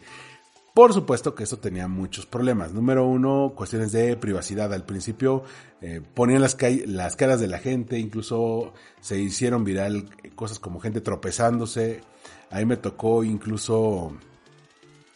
[0.73, 2.73] Por supuesto que esto tenía muchos problemas.
[2.73, 4.73] Número uno, cuestiones de privacidad.
[4.73, 5.43] Al principio
[5.81, 11.01] eh, ponían las, las caras de la gente, incluso se hicieron viral cosas como gente
[11.01, 12.01] tropezándose.
[12.49, 14.13] Ahí me tocó incluso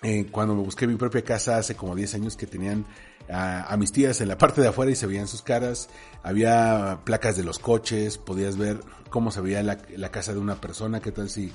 [0.03, 2.85] eh, cuando me busqué mi propia casa hace como 10 años que tenían
[3.29, 5.89] a, mis tías en la parte de afuera y se veían sus caras.
[6.23, 10.99] Había placas de los coches, podías ver cómo se veía la, casa de una persona,
[10.99, 11.53] qué tal si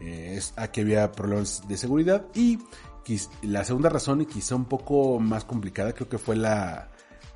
[0.00, 2.26] eh, es, aquí había problemas de seguridad.
[2.34, 2.58] Y
[3.42, 6.90] la segunda razón, y quizá un poco más complicada, creo que fue la,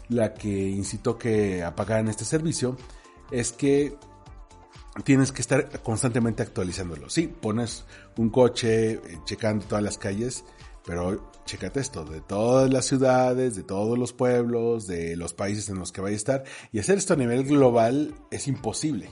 [0.08, 2.76] la que incitó que apagaran este servicio,
[3.30, 3.96] es que
[5.04, 7.08] tienes que estar constantemente actualizándolo.
[7.08, 7.84] Sí, pones
[8.16, 10.44] un coche eh, checando todas las calles,
[10.84, 15.78] pero chécate esto, de todas las ciudades, de todos los pueblos, de los países en
[15.78, 19.10] los que vaya a estar, y hacer esto a nivel global es imposible.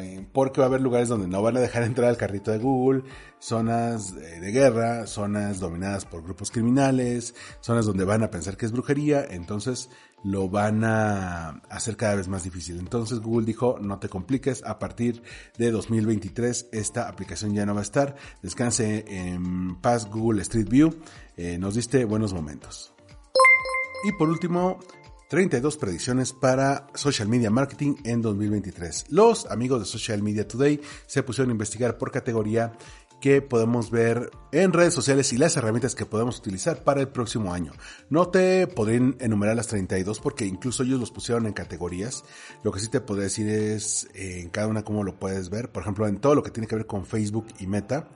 [0.00, 2.58] Eh, porque va a haber lugares donde no van a dejar entrar al carrito de
[2.58, 3.02] Google,
[3.38, 8.72] zonas de guerra, zonas dominadas por grupos criminales, zonas donde van a pensar que es
[8.72, 9.90] brujería, entonces
[10.24, 12.78] lo van a hacer cada vez más difícil.
[12.78, 15.22] Entonces Google dijo, no te compliques, a partir
[15.58, 20.96] de 2023 esta aplicación ya no va a estar, descanse en paz Google Street View,
[21.36, 22.94] eh, nos diste buenos momentos.
[24.04, 24.80] Y por último,
[25.34, 29.06] 32 predicciones para social media marketing en 2023.
[29.08, 32.70] Los amigos de Social Media Today se pusieron a investigar por categoría
[33.20, 37.52] que podemos ver en redes sociales y las herramientas que podemos utilizar para el próximo
[37.52, 37.72] año.
[38.10, 42.22] No te podré enumerar las 32 porque incluso ellos los pusieron en categorías.
[42.62, 45.72] Lo que sí te podría decir es eh, en cada una cómo lo puedes ver.
[45.72, 48.08] Por ejemplo, en todo lo que tiene que ver con Facebook y Meta.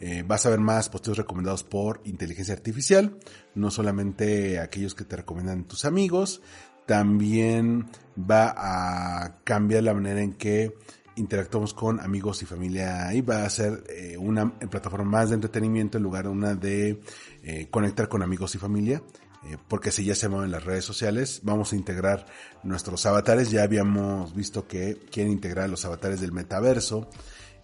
[0.00, 3.18] Eh, vas a ver más posteos recomendados por inteligencia artificial,
[3.54, 6.40] no solamente aquellos que te recomiendan tus amigos,
[6.86, 7.86] también
[8.18, 10.74] va a cambiar la manera en que
[11.16, 15.98] interactuamos con amigos y familia y va a ser eh, una plataforma más de entretenimiento
[15.98, 17.02] en lugar de una de
[17.42, 19.02] eh, conectar con amigos y familia.
[19.68, 22.26] porque si ya se mueven las redes sociales, vamos a integrar
[22.62, 23.50] nuestros avatares.
[23.50, 27.08] Ya habíamos visto que quieren integrar los avatares del metaverso.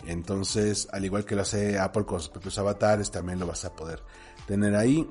[0.05, 3.75] Entonces, al igual que lo hace Apple con sus propios avatares, también lo vas a
[3.75, 4.03] poder
[4.47, 5.09] tener ahí.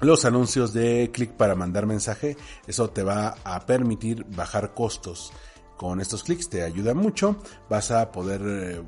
[0.00, 2.36] Los anuncios de clic para mandar mensaje,
[2.66, 5.32] eso te va a permitir bajar costos
[5.76, 7.36] con estos clics te ayuda mucho.
[7.68, 8.82] Vas a poder eh,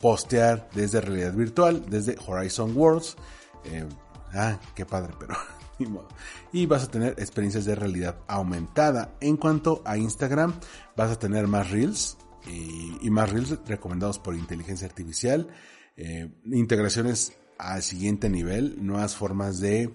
[0.00, 3.16] postear desde realidad virtual, desde Horizon Worlds.
[3.64, 3.86] Eh,
[4.34, 5.34] ah, qué padre, pero
[6.52, 9.14] y vas a tener experiencias de realidad aumentada.
[9.20, 10.54] En cuanto a Instagram,
[10.96, 12.16] vas a tener más reels
[12.46, 15.48] y, más reels recomendados por inteligencia artificial,
[15.96, 19.94] eh, integraciones al siguiente nivel, nuevas formas de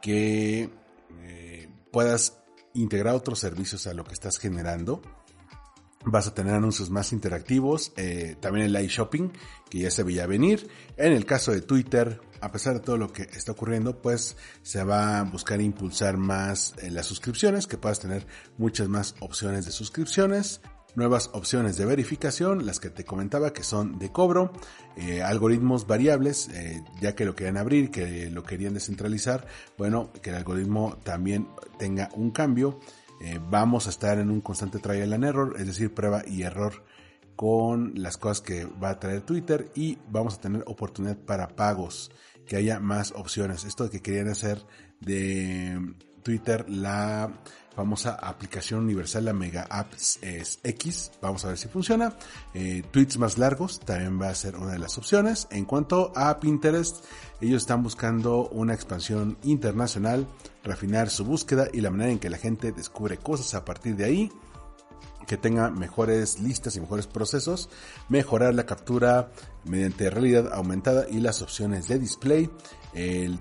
[0.00, 0.70] que
[1.22, 2.38] eh, puedas
[2.74, 5.02] integrar otros servicios a lo que estás generando.
[6.04, 9.30] Vas a tener anuncios más interactivos, eh, también el live shopping,
[9.70, 10.68] que ya se veía venir.
[10.96, 14.82] En el caso de Twitter, a pesar de todo lo que está ocurriendo, pues se
[14.82, 18.26] va a buscar impulsar más las suscripciones, que puedas tener
[18.58, 20.60] muchas más opciones de suscripciones,
[20.94, 24.52] nuevas opciones de verificación, las que te comentaba que son de cobro,
[24.96, 29.46] eh, algoritmos variables, eh, ya que lo querían abrir, que lo querían descentralizar,
[29.78, 32.80] bueno, que el algoritmo también tenga un cambio.
[33.50, 36.82] vamos a estar en un constante trial and error, es decir, prueba y error
[37.36, 42.10] con las cosas que va a traer Twitter y vamos a tener oportunidad para pagos
[42.46, 43.64] que haya más opciones.
[43.64, 44.64] Esto que querían hacer
[45.00, 47.32] de Twitter la
[47.74, 51.12] famosa aplicación universal, la Mega Apps X.
[51.20, 52.14] Vamos a ver si funciona.
[52.54, 55.48] Eh, tweets más largos también va a ser una de las opciones.
[55.50, 57.04] En cuanto a Pinterest,
[57.40, 60.28] ellos están buscando una expansión internacional,
[60.62, 64.04] refinar su búsqueda y la manera en que la gente descubre cosas a partir de
[64.04, 64.32] ahí
[65.26, 67.68] que tenga mejores listas y mejores procesos,
[68.08, 69.30] mejorar la captura
[69.64, 72.50] mediante realidad aumentada y las opciones de display,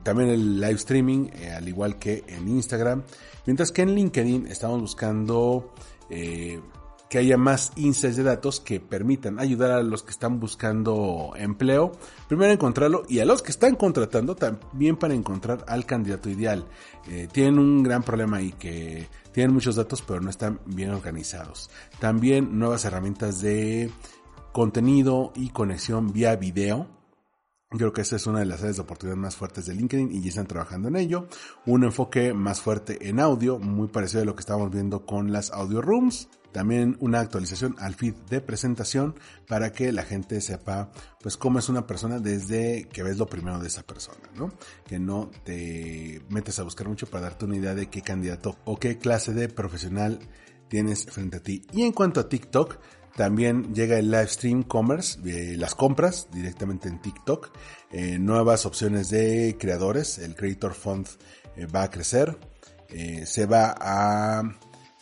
[0.04, 3.04] también el live streaming, eh, al igual que en Instagram,
[3.46, 5.74] mientras que en LinkedIn estamos buscando
[6.10, 6.62] eh,
[7.10, 11.92] que haya más insights de datos que permitan ayudar a los que están buscando empleo,
[12.30, 16.66] primero encontrarlo y a los que están contratando también para encontrar al candidato ideal.
[17.10, 21.70] Eh, tienen un gran problema ahí que tienen muchos datos pero no están bien organizados.
[22.00, 23.92] También nuevas herramientas de
[24.52, 26.88] contenido y conexión vía video.
[27.70, 30.22] Creo que esa es una de las áreas de oportunidad más fuertes de LinkedIn y
[30.22, 31.28] ya están trabajando en ello.
[31.66, 35.52] Un enfoque más fuerte en audio, muy parecido a lo que estábamos viendo con las
[35.52, 36.28] audio rooms.
[36.52, 39.16] También una actualización al feed de presentación
[39.47, 40.91] para que la gente sepa
[41.22, 44.52] pues cómo es una persona desde que ves lo primero de esa persona, ¿no?
[44.86, 48.78] Que no te metes a buscar mucho para darte una idea de qué candidato o
[48.78, 50.20] qué clase de profesional
[50.68, 51.62] tienes frente a ti.
[51.74, 52.80] Y en cuanto a TikTok,
[53.16, 57.52] también llega el live stream commerce, eh, las compras directamente en TikTok,
[57.91, 61.08] eh, nuevas opciones de creadores, el Creator Fund
[61.58, 62.38] eh, va a crecer,
[63.26, 64.43] se va a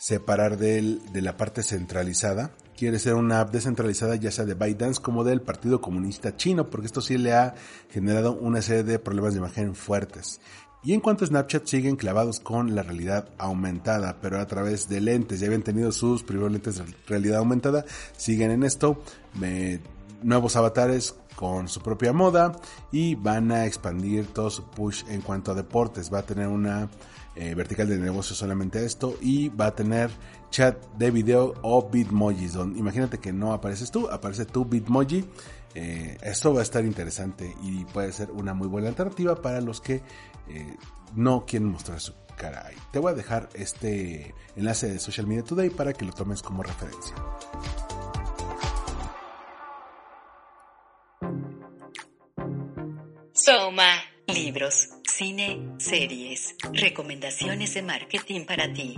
[0.00, 2.52] separar de, de la parte centralizada.
[2.74, 6.86] Quiere ser una app descentralizada ya sea de ByteDance como del Partido Comunista Chino, porque
[6.86, 7.54] esto sí le ha
[7.90, 10.40] generado una serie de problemas de imagen fuertes.
[10.82, 15.02] Y en cuanto a Snapchat siguen clavados con la realidad aumentada, pero a través de
[15.02, 17.84] lentes, ya habían tenido sus primeros lentes de realidad aumentada,
[18.16, 19.02] siguen en esto,
[20.22, 22.52] nuevos avatares con su propia moda
[22.90, 26.10] y van a expandir todo su push en cuanto a deportes.
[26.12, 26.88] Va a tener una
[27.40, 30.10] eh, vertical de negocio solamente esto y va a tener
[30.50, 32.54] chat de video o bitmojis.
[32.76, 35.24] imagínate que no apareces tú, aparece tu bitmoji.
[35.74, 39.80] Eh, esto va a estar interesante y puede ser una muy buena alternativa para los
[39.80, 40.02] que
[40.48, 40.76] eh,
[41.14, 42.68] no quieren mostrar su cara.
[42.92, 46.62] Te voy a dejar este enlace de Social Media Today para que lo tomes como
[46.62, 47.14] referencia.
[53.32, 53.94] Soma,
[54.26, 58.96] libros cine, series, recomendaciones de marketing para ti.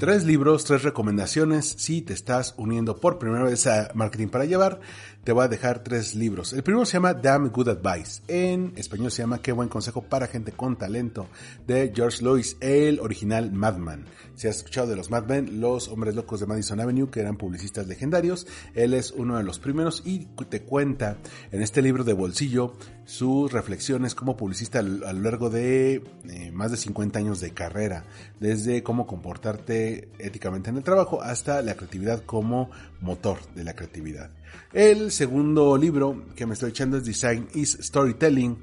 [0.00, 1.76] Tres libros, tres recomendaciones.
[1.78, 4.80] Si te estás uniendo por primera vez a Marketing para Llevar,
[5.24, 6.52] te voy a dejar tres libros.
[6.52, 8.22] El primero se llama Damn Good Advice.
[8.26, 11.28] En español se llama Qué buen consejo para gente con talento
[11.66, 14.04] de George Lewis, el original Madman.
[14.34, 17.86] Si has escuchado de los Madmen, los hombres locos de Madison Avenue, que eran publicistas
[17.86, 21.18] legendarios, él es uno de los primeros y te cuenta
[21.52, 26.70] en este libro de bolsillo sus reflexiones como publicista a lo largo de eh, más
[26.70, 28.04] de 50 años de carrera,
[28.40, 32.70] desde cómo comportarte éticamente en el trabajo hasta la creatividad como
[33.00, 34.30] motor de la creatividad.
[34.72, 38.58] El segundo libro que me estoy echando es Design is Storytelling,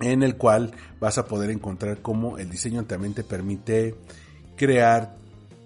[0.00, 3.94] en el cual vas a poder encontrar cómo el diseño también te permite
[4.56, 5.16] crear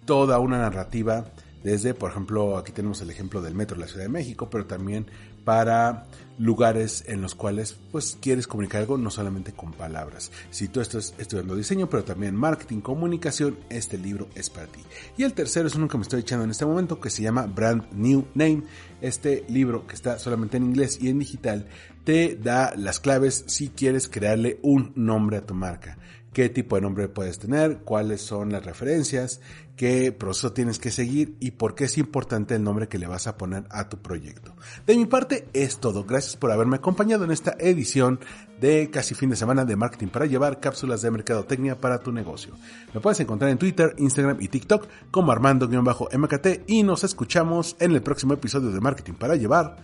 [0.05, 1.27] toda una narrativa
[1.65, 4.67] desde, por ejemplo, aquí tenemos el ejemplo del metro de la Ciudad de México, pero
[4.67, 5.07] también
[5.47, 6.05] para
[6.39, 10.31] lugares en los cuales pues quieres comunicar algo no solamente con palabras.
[10.51, 14.81] Si tú estás estudiando diseño, pero también marketing, comunicación, este libro es para ti.
[15.17, 17.47] Y el tercero es uno que me estoy echando en este momento que se llama
[17.47, 18.63] Brand New Name.
[19.01, 21.67] Este libro que está solamente en inglés y en digital
[22.05, 25.99] te da las claves si quieres crearle un nombre a tu marca
[26.35, 29.41] qué tipo de nombre puedes tener, cuáles son las referencias,
[29.77, 33.27] qué proceso tienes que seguir y por qué es importante el nombre que le vas
[33.27, 34.55] a poner a tu proyecto.
[34.87, 36.05] De mi parte es todo.
[36.05, 38.21] Gracias por haberme acompañado en esta edición
[38.61, 42.55] de casi fin de semana de marketing para llevar cápsulas de mercadotecnia para tu negocio.
[42.93, 48.03] Me puedes encontrar en Twitter, Instagram y TikTok como Armando-MKT y nos escuchamos en el
[48.03, 49.77] próximo episodio de Marketing para llevar.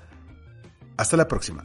[0.97, 1.65] Hasta la próxima.